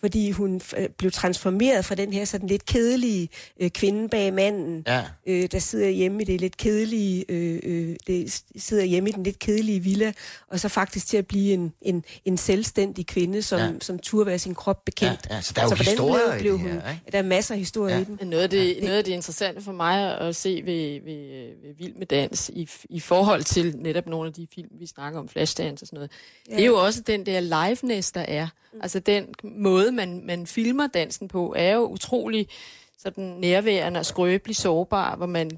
[0.02, 3.30] fordi hun øh, blev transformeret fra den her sådan lidt kedelige
[3.60, 5.04] øh, kvinde bag manden, ja.
[5.28, 9.24] øh, der sidder hjemme i det lidt kedelige, øh, øh, det sidder hjemme i den
[9.24, 10.14] lidt kedelige villa,
[10.48, 13.66] og så faktisk til at blive en, en, en selvstændig kvinde, som, Ja.
[13.66, 13.72] ja.
[13.82, 15.28] som turde være sin krop bekendt.
[15.30, 16.90] Ja, ja, så der er jo på den historier måde i blev det hun, her,
[16.92, 17.02] ikke?
[17.12, 18.00] Der er masser af historier Ja.
[18.08, 18.14] ja.
[18.14, 18.28] i den.
[18.28, 21.96] Noget af det, noget af det interessante for mig at se ved, ved, ved Vild
[21.96, 25.84] med Dans i, i forhold til netop nogle af de film, vi snakker om, Flashdance
[25.84, 26.12] og sådan noget,
[26.50, 26.56] ja.
[26.56, 28.48] det er jo også den der liveness, der er.
[28.74, 28.80] Mm.
[28.84, 32.48] Altså den måde, man, man filmer dansen på, er jo utrolig
[32.98, 35.52] sådan nærværende og skrøbelig sårbar, hvor man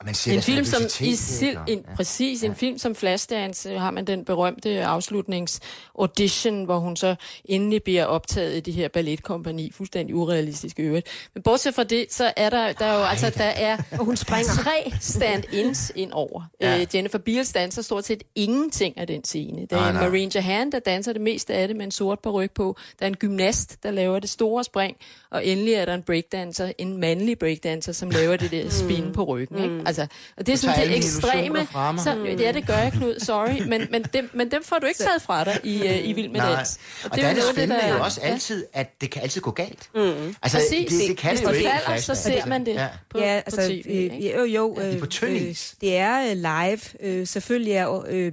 [0.00, 1.22] og man sætter en film som nervøsitet, i ikke?
[1.38, 6.78] sil, Og- en, præcis, en film som Flashdance øh, har man den berømte afslutningsaudition, hvor
[6.78, 11.06] hun så endelig bliver optaget i det her balletkompani, fuldstændig urealistisk øvrigt.
[11.34, 14.16] Men bortset fra det, så er der, der er jo altså, der er Og hun
[14.16, 14.52] springer.
[14.52, 16.42] tre stand-ins ind over.
[16.60, 16.74] Ja.
[16.74, 16.80] Ja.
[16.80, 19.66] Øh, Jennifer Beals danser stort set ingenting af den scene.
[19.70, 20.08] Der er nej.
[20.08, 22.76] Marine Jahan, der danser det meste af det med en sort ryg på.
[22.98, 24.96] Der er en gymnast, der laver det store spring.
[25.30, 29.24] Og endelig er der en breakdancer, en mandlig breakdancer, som laver det der spin på
[29.24, 29.62] ryggen.
[29.64, 29.87] Ikke?
[29.88, 31.66] Altså, og det er sådan det ekstreme.
[31.98, 33.62] Så, ja, det gør jeg, Knud, sorry.
[33.68, 36.28] Men, men, dem, men dem får du ikke taget fra dig i, uh, i Vild
[36.28, 36.52] med Nej.
[36.54, 36.78] Dans.
[37.04, 39.50] Og, og der er det spændende der- jo også altid, at det kan altid gå
[39.50, 39.88] galt.
[39.94, 40.34] Mm.
[40.42, 40.92] Altså, Præcis.
[40.92, 42.86] det, det kan Hvis det jo ikke falder, så ser man det Ja.
[43.10, 43.84] på, ja, på altså, tv.
[43.86, 44.32] ikke?
[44.32, 44.74] øh, jo, jo.
[44.74, 45.74] er Øh, på tynd øh, is.
[45.80, 46.80] det er øh, live.
[47.00, 48.32] Øh, selvfølgelig er øh, øh,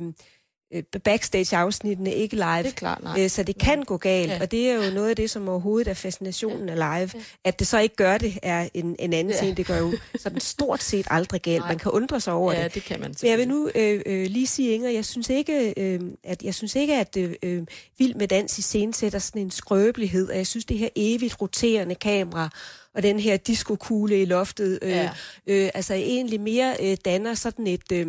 [1.03, 2.57] backstage-afsnittene ikke live.
[2.57, 3.23] Det er klart, nej.
[3.23, 4.36] Øh, så det kan gå galt, Ja.
[4.36, 4.41] ja.
[4.41, 7.23] og det er jo noget af det, som overhovedet er fascinationen af live.
[7.43, 9.39] At det så ikke gør det, er en, en anden Ja.
[9.39, 9.57] ting.
[9.57, 11.59] Det gør jo sådan stort set aldrig galt.
[11.59, 11.67] Nej.
[11.67, 12.73] Man kan undre sig over Ja, det.
[12.73, 15.73] det kan man Men jeg vil nu øh, øh, lige sige, Inger, jeg synes ikke,
[15.78, 17.63] øh, at jeg synes ikke, at øh, øh,
[17.97, 21.41] Vild med Dans i scenen sætter sådan en skrøbelighed, og jeg synes, det her evigt
[21.41, 22.49] roterende kamera
[22.95, 25.01] og den her diskokugle i loftet, øh, Ja.
[25.47, 25.53] ja.
[25.53, 28.07] øh, altså egentlig mere øh, danner sådan et, øh,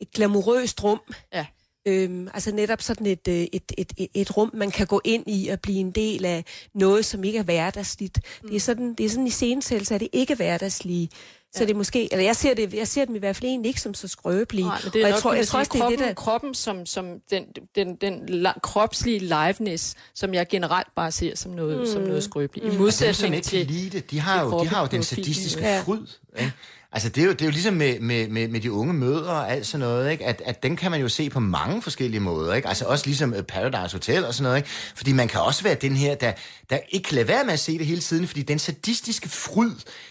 [0.00, 1.00] et glamourøst rum.
[1.34, 1.46] Ja.
[1.88, 5.24] Øhm, altså netop sådan et, øh, et, et, et, et rum, man kan gå ind
[5.26, 8.20] i og blive en del af noget, som ikke er hverdagsligt.
[8.42, 8.48] Mm.
[8.48, 11.08] Det er sådan, det er sådan i scenesættelse, at det ikke er hverdagslige.
[11.54, 13.68] Så det er måske, eller jeg ser, det, jeg ser dem i hvert fald egentlig
[13.68, 14.66] ikke som så skrøbelige.
[14.66, 15.98] Nej, men det er og jeg nok, tror, man jeg tror også, det er kroppen,
[15.98, 16.14] det, der...
[16.14, 21.52] kroppen som, som den, den, den la- kropslige liveness, som jeg generelt bare ser som
[21.52, 21.86] noget, mm.
[21.86, 22.64] som noget skrøbeligt.
[22.64, 23.66] I Og dem, som modsætning ikke til...
[23.66, 25.80] lide det, de har, jo, de har jo den sadistiske Ja.
[25.80, 26.06] fryd.
[26.38, 26.52] Ikke?
[26.92, 29.30] Altså, det er, jo, det er jo ligesom med, med, med, med de unge mødre
[29.30, 30.24] og alt sådan noget, ikke?
[30.24, 32.54] At, at den kan man jo se på mange forskellige måder.
[32.54, 32.68] Ikke?
[32.68, 34.56] Altså også ligesom øh, Paradise Hotel og sådan noget.
[34.56, 34.68] Ikke?
[34.94, 36.32] Fordi man kan også være den her, der,
[36.70, 39.70] der ikke kan lade være med at se det hele tiden, fordi den sadistiske fryd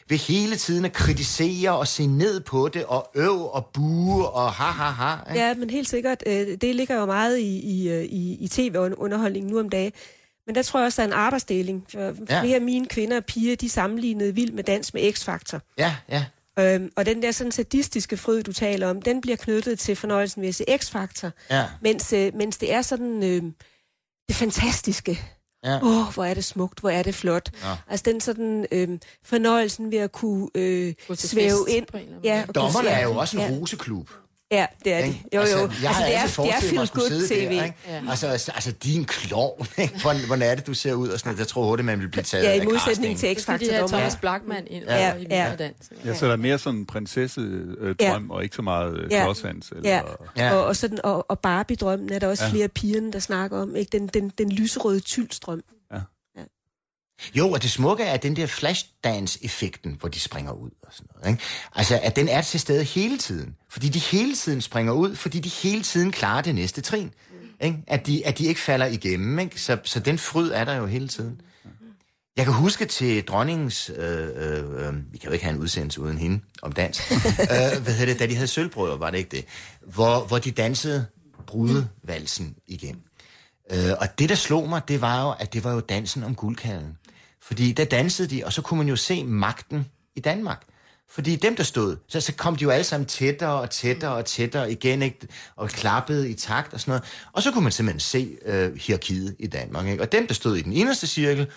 [0.10, 4.52] ved hele tiden at kritisere og se ned på det, og øv og bue og
[4.52, 5.32] ha ha ha.
[5.34, 5.46] Ikke?
[5.46, 6.24] Ja, men helt sikkert.
[6.28, 9.92] Øh, det ligger jo meget i, i, øh, i, i tv-underholdningen nu om dagen.
[10.48, 11.84] Men der tror jeg også, der er en arbejdsdeling.
[11.92, 12.00] For
[12.30, 12.42] Ja.
[12.42, 15.60] flere af mine kvinder og piger, de sammenlignede vild med dans med X-Factor.
[15.78, 16.26] Ja, ja.
[16.60, 20.42] Øhm, og den der sådan sadistiske fryd, du taler om, den bliver knyttet til fornøjelsen
[20.42, 21.30] ved at se X-Factor.
[21.50, 21.66] Ja.
[21.82, 23.44] Mens, øh, mens det er sådan øh,
[24.28, 25.20] det fantastiske.
[25.64, 25.84] Ja.
[25.84, 27.50] Åh, oh, hvor er det smukt, hvor er det flot.
[27.64, 27.76] Ja.
[27.88, 31.86] Altså den sådan øh, fornøjelsen ved at kunne øh, svæve fest ind.
[32.24, 33.50] Ja, Dommerne er jo også en ja.
[33.50, 34.10] roseklub.
[34.52, 35.08] Ja, det er det.
[35.08, 35.24] Ikke?
[35.34, 35.42] Jo, jo.
[35.42, 37.36] Altså, Altså, jeg har det er, altid det er feel good tv.
[37.58, 37.76] Der, ikke?
[37.88, 38.02] Ja.
[38.10, 39.68] Altså, altså, altså, din klovn?
[40.02, 41.38] Hvordan, hvordan er det, du ser ud og sådan?
[41.40, 43.70] Jeg tror hurtigt, man vil blive taget Ja, i modsætning til Så skal de have
[43.88, 43.88] X-Factor-dommer.
[43.98, 45.56] Thomas Blackman ind Ja, ja, i ja.
[45.60, 45.76] Dans.
[46.06, 48.18] Ja, så der er mere sådan en prinsessedrøm, Ja.
[48.30, 49.24] og ikke så meget øh, Ja.
[49.24, 49.70] klodshands.
[49.70, 50.02] Eller, Ja.
[50.38, 50.54] Ja.
[50.56, 52.48] Og, og, sådan, og, og Barbie-drømmen er der også Ja.
[52.50, 52.54] ja.
[52.54, 53.76] flere pigerne, der snakker om.
[53.76, 53.90] Ikke?
[54.00, 55.62] Den, den, den lyserøde tylstrøm.
[57.36, 61.32] Jo, og det smukke er den der flashdance-effekten, hvor de springer ud og sådan noget.
[61.32, 61.44] Ikke?
[61.76, 63.56] Altså, at den er til stede hele tiden.
[63.70, 67.12] Fordi de hele tiden springer ud, fordi de hele tiden klarer det næste trin.
[67.62, 67.84] Ikke?
[67.88, 69.40] At, de, at de ikke falder igennem.
[69.40, 69.62] Ikke?
[69.62, 71.42] Så, så den fryd er der jo hele tiden.
[72.38, 76.02] Jeg kan huske til dronningens, øh, øh, øh, vi kan jo ikke have en udsendelse
[76.02, 79.30] uden hende om dans, øh, hvad hedder det, da de havde sølvbrødre, var det ikke
[79.30, 79.46] det,
[79.86, 81.06] hvor, hvor de dansede
[81.48, 83.02] brudevalsen igen.
[83.72, 86.36] Øh, og det, der slog mig, det var jo, at det var jo dansen om
[86.36, 86.98] guldkalven.
[87.48, 89.86] Fordi der dansede de, og så kunne man jo se magten
[90.16, 90.64] i Danmark.
[91.10, 94.26] Fordi dem, der stod, så, så kom de jo alle sammen tættere og tættere og
[94.26, 95.28] tættere igen, ikke?
[95.56, 97.04] og klappede i takt og sådan noget.
[97.32, 99.88] Og så kunne man simpelthen se øh, hierarkiet i Danmark.
[99.88, 100.04] Ikke?
[100.04, 101.48] Og dem, der stod i den inderste cirkel,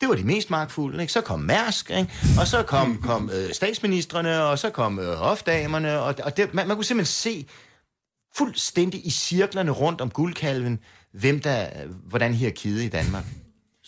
[0.00, 1.00] Det var de mest magtfulde.
[1.00, 1.12] Ikke?
[1.12, 2.12] Så kom Mærsk, ikke?
[2.40, 6.68] og så kom, kom øh, statsministerne, og så kom øh, hofdamerne, og, og det, man,
[6.68, 7.46] man kunne simpelthen se
[8.36, 10.78] fuldstændig i cirklerne rundt om guldkalven,
[11.12, 13.24] hvem der, øh, hvordan hierarkiet i Danmark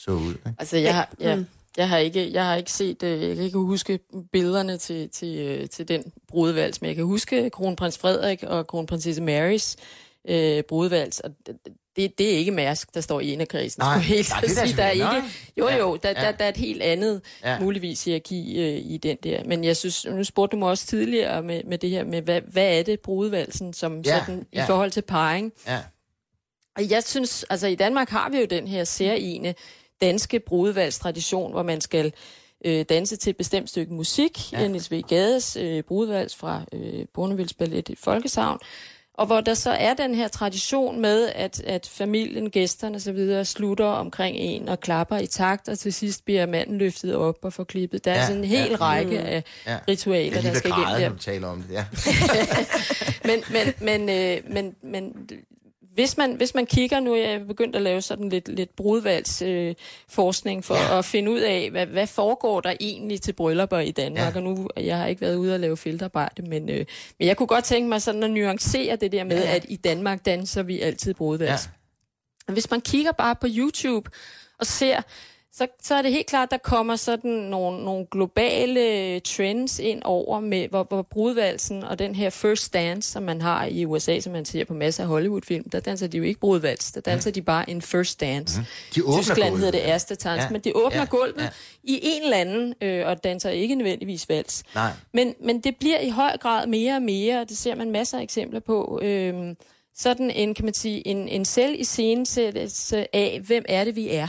[0.05, 0.31] så ud.
[0.35, 0.55] Ikke?
[0.59, 1.39] Altså, jeg har, ja,
[1.77, 3.99] jeg har ikke, jeg har ikke set, øh, jeg kan ikke huske
[4.33, 9.23] billederne til, til, øh, til den brudevals, men jeg kan huske kronprins Frederik og kronprinsesse
[9.23, 9.77] Marys
[10.29, 11.31] øh, brudevals, og
[11.97, 13.81] det, det er ikke Mærsk, der står i en af krisen.
[13.81, 14.77] Nej, helt nej, det er der sige.
[14.77, 17.53] der er ikke, jo jo, der, Ja, der, der er et helt andet, Ja.
[17.53, 17.61] ja.
[17.61, 19.45] muligvis hierarki øh, i den der.
[19.45, 22.41] Men jeg synes, nu spurgte du mig også tidligere med, med det her med, hvad,
[22.41, 24.65] hvad er det brudevalsen som Ja, sådan, ja.
[24.65, 25.53] i forhold til parring?
[25.67, 25.79] Ja.
[26.77, 29.55] Og jeg synes, altså i Danmark har vi jo den her særlige
[30.03, 32.13] danske brudevalgstradition, hvor man skal
[32.65, 34.69] øh, danse til et bestemt stykke musik, Ja.
[34.69, 35.03] Niels V.
[35.09, 38.59] Gades øh, brudevals fra øh, Bornevilles Ballet i Folkesavn,
[39.15, 43.45] og hvor der så er den her tradition med, at, at familien, gæsterne osv.
[43.45, 47.53] slutter omkring en og klapper i takt, og til sidst bliver manden løftet op og
[47.53, 48.05] får klippet.
[48.05, 48.77] Der er Ja, sådan en hel ja.
[48.77, 49.79] række af Ja.
[49.89, 51.09] ritualer, Jeg er der skal igennem der.
[51.09, 51.73] du taler om det.
[51.75, 51.85] Ja.
[53.29, 55.29] men, men, men, øh, men, men
[55.95, 59.43] hvis man, hvis man kigger, nu er jeg begyndt at lave sådan lidt, lidt brudvalgs
[59.43, 59.75] øh,
[60.09, 60.99] forskning for ja.
[60.99, 64.41] at finde ud af, hvad, hvad foregår der egentlig til bryllupper i Danmark, Ja.
[64.41, 66.85] og nu, jeg har ikke været ude og lave feltarbejde, men, øh,
[67.19, 69.77] men jeg kunne godt tænke mig sådan at nuancere det der med, Ja, at i
[69.77, 71.71] Danmark danser vi altid brudvals.
[72.49, 72.53] Ja.
[72.53, 74.11] Hvis man kigger bare på YouTube
[74.59, 75.03] og ser,
[75.55, 80.41] så, så er det helt klart, der kommer sådan nogle, nogle globale trends ind over,
[80.41, 84.33] med, hvor, hvor brudvalsen og den her first dance, som man har i USA, som
[84.33, 87.43] man ser på masser af Hollywood-film, der danser de jo ikke brudvals, der danser de
[87.43, 88.59] bare en first dance.
[88.59, 88.67] Mhm.
[88.95, 89.59] De åbner Tyskland gulvet.
[89.59, 91.49] hedder det erste dans, Ja, men de åbner ja, gulvet ja.
[91.83, 94.63] i en eller anden, øh, og danser ikke nødvendigvis vals.
[94.75, 94.91] Nej.
[95.15, 98.19] Men, men det bliver i høj grad mere og mere, og det ser man masser
[98.19, 99.57] af eksempler på, øhm,
[99.95, 104.11] sådan en, kan man sige, en, en selv i scenesættelse af, hvem er det, vi
[104.11, 104.29] er.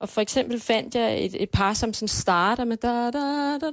[0.00, 3.70] Og for eksempel fandt jeg et, et par, som sådan starter med da, da, da,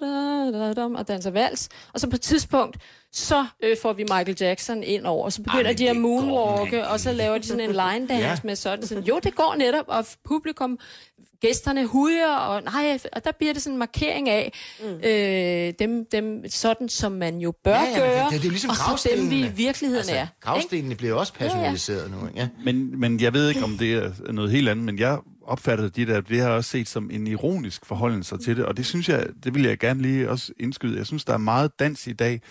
[0.52, 1.70] da, da, da, og danser vals.
[1.94, 2.78] Og så på et tidspunkt,
[3.12, 6.02] så øh, får vi Michael Jackson ind over, og så begynder men de at går
[6.02, 8.20] moonwalke, og så laver de sådan en line dance Ja.
[8.30, 8.36] ja.
[8.44, 9.04] med sådan, sådan.
[9.04, 10.80] Jo, det går netop, og publikum,
[11.42, 14.86] gæsterne hujer, og nej, og der bliver det sådan en markering af mm.
[15.10, 18.50] øh, dem, dem sådan, som man jo bør Ja, ja, gøre, det- det er jo
[18.50, 20.22] ligesom og så dem, vi i virkeligheden Altså, er.
[20.22, 20.34] ikke?
[20.42, 22.28] gravstenene bliver også personaliseret nu.
[22.28, 22.40] Ikke?
[22.40, 22.48] Ja.
[22.64, 26.08] Men, men jeg ved ikke, om det er noget helt andet, men jeg opfatter det
[26.08, 29.10] der, det har jeg også set som en ironisk forholdelse til det, og det synes
[29.10, 30.98] jeg, det vil jeg gerne lige også indskyde.
[30.98, 32.42] Jeg synes, der er meget dans i dag,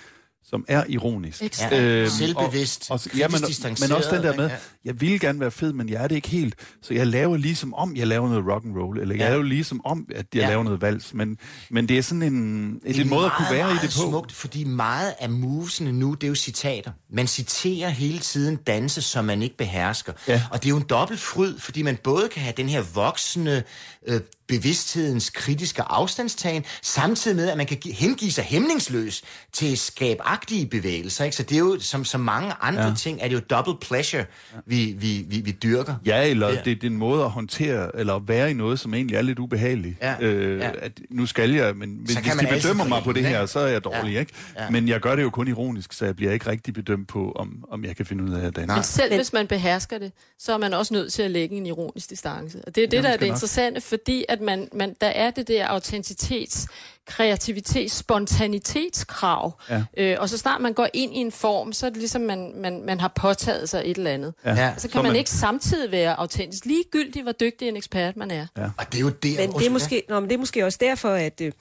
[0.45, 1.43] som er ironisk.
[1.61, 1.81] Ja.
[1.83, 3.41] Øhm, Selvbevidst, Og, og, ja, men,
[3.81, 4.51] men også den der med,
[4.85, 6.55] jeg vil gerne være fed, men jeg er det ikke helt.
[6.83, 9.31] Så jeg laver ligesom om, jeg laver noget rock and roll, eller jeg Ja.
[9.31, 10.49] laver ligesom om, at jeg Ja.
[10.49, 11.15] laver noget vals.
[11.15, 11.39] Men,
[11.71, 13.91] men det er sådan en, en, Det er en måde at kunne være i det
[14.05, 14.09] på.
[14.11, 16.91] smukt, fordi meget af movesene nu, det er jo citater.
[17.13, 20.13] Man citerer hele tiden danse, som man ikke behersker.
[20.29, 20.43] Ja.
[20.51, 23.63] Og det er jo en dobbelt fryd, fordi man både kan have den her voksende
[24.07, 24.21] øh,
[24.57, 29.23] bevidsthedens kritiske afstandstagen, samtidig med, at man kan gi- hengive sig hæmningsløs
[29.53, 31.25] til skabagtige bevægelser.
[31.25, 31.37] Ikke?
[31.37, 32.95] Så det er jo, som, som mange andre ja.
[32.95, 34.25] ting, er det jo double pleasure,
[34.67, 35.95] vi, vi, vi, vi dyrker.
[36.07, 36.55] Ja, eller Ja.
[36.55, 39.23] det, det er en måde at håndtere, eller at være i noget, som egentlig er
[39.23, 39.97] lidt ubehageligt.
[40.03, 40.71] Ja, Øh, ja.
[40.79, 43.67] At nu skal jeg, men hvis, hvis de bedømmer mig på det her, så er
[43.67, 44.33] jeg dårlig, Ja, ikke?
[44.59, 44.71] ja.
[44.71, 47.65] Men jeg gør det jo kun ironisk, så jeg bliver ikke rigtig bedømt på, om,
[47.71, 48.67] om jeg kan finde ud af at danse.
[48.67, 48.77] Nej.
[48.77, 51.57] Men selv Men- hvis man behersker det, så er man også nødt til at lægge
[51.57, 52.59] en ironisk distance.
[52.67, 53.37] Og det er det, Jamen, der er det nok.
[53.37, 56.69] interessante, fordi at man, man, der er det der autentitets,
[57.07, 59.61] kreativitet, spontanitetskrav.
[59.71, 59.85] Ja.
[59.97, 62.53] Øh, og så snart man går ind i en form, så er det ligesom, man,
[62.57, 64.35] man, man har påtaget sig et eller andet.
[64.45, 64.55] Ja.
[64.55, 64.75] Ja.
[64.79, 68.47] Så kan man, man ikke samtidig være autentisk, ligegyldigt hvor dygtig en ekspert man er.
[68.79, 70.79] Og det er jo det, Men det er, måske, nå, men det er måske også
[70.81, 71.53] derfor, at, øh,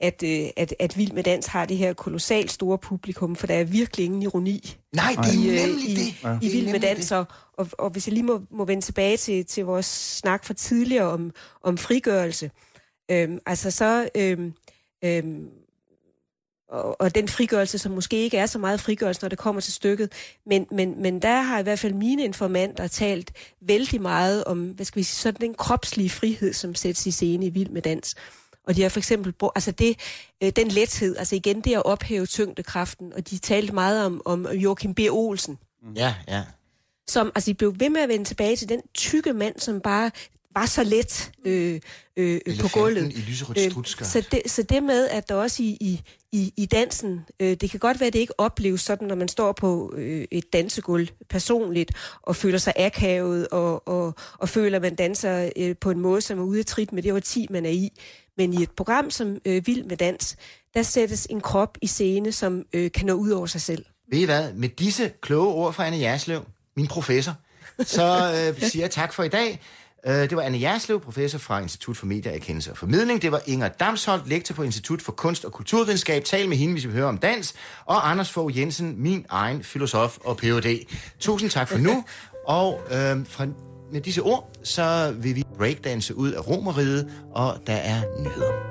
[0.00, 3.54] at, øh, at, at Vild med Dans har det her kolossalt store publikum, for der
[3.54, 6.14] er virkelig ingen ironi Nej, det i, er øh, nemlig i, det.
[6.42, 7.12] i er Vild med Dans.
[7.12, 10.54] Og, og, og hvis jeg lige må, må vende tilbage til, til vores snak fra
[10.54, 11.30] tidligere om,
[11.62, 12.50] om frigørelse,
[13.10, 14.08] øhm, altså så...
[14.16, 14.52] Øhm,
[15.04, 15.48] øhm,
[16.68, 19.72] og, og den frigørelse, som måske ikke er så meget frigørelse, når det kommer til
[19.72, 20.12] stykket.
[20.46, 24.86] Men, men, men der har i hvert fald mine informanter talt vældig meget om, hvad
[24.86, 28.14] skal vi sige, sådan den kropslige frihed, som sættes i scene i Vild med Dans.
[28.70, 29.98] Og de har for eksempel brugt, altså det,
[30.42, 34.46] øh, den lethed, altså igen det at ophæve tyngdekraften, og de talte meget om, om
[34.46, 35.00] Joachim B.
[35.10, 35.58] Olsen,
[35.96, 36.42] Ja, ja.
[37.08, 40.10] som, altså de blev ved med at vende tilbage til den tykke mand, som bare
[40.54, 41.80] var så let øh,
[42.16, 43.12] øh, på Elefanten gulvet.
[43.12, 46.00] i lyserødt Øh, så, det, så det med, at der også i, i,
[46.32, 49.28] i, i dansen, øh, det kan godt være, at det ikke opleves sådan, når man
[49.28, 51.92] står på øh, et dansegulv personligt,
[52.22, 56.20] og føler sig akavet, og, og, og føler, at man danser øh, på en måde,
[56.20, 57.92] som er ude af trit med det årti, man er i.
[58.36, 60.36] Men i et program som øh, Vild med Dans,
[60.74, 63.84] der sættes en krop i scene, som øh, kan nå ud over sig selv.
[64.10, 64.52] Ved I hvad?
[64.52, 66.44] Med disse kloge ord fra Anne Jerslev,
[66.76, 67.34] min professor,
[67.84, 69.60] så øh, siger jeg tak for i dag.
[70.06, 73.22] Øh, det var Anne Jerslev, professor fra Institut for Medier, Erkendelse og Formidling.
[73.22, 76.24] Det var Inger Damsholdt, lektor på Institut for Kunst og Kulturvidenskab.
[76.24, 77.54] Tal med hende, hvis vi hører om dans.
[77.84, 80.86] Og Anders Fogh Jensen, min egen filosof og Ph.D.
[81.18, 82.04] Tusind tak for nu.
[82.46, 83.46] Og øh, fra,
[83.92, 88.70] med disse ord, så vil vi breakdanse ud af romeriet, og der er nyheder.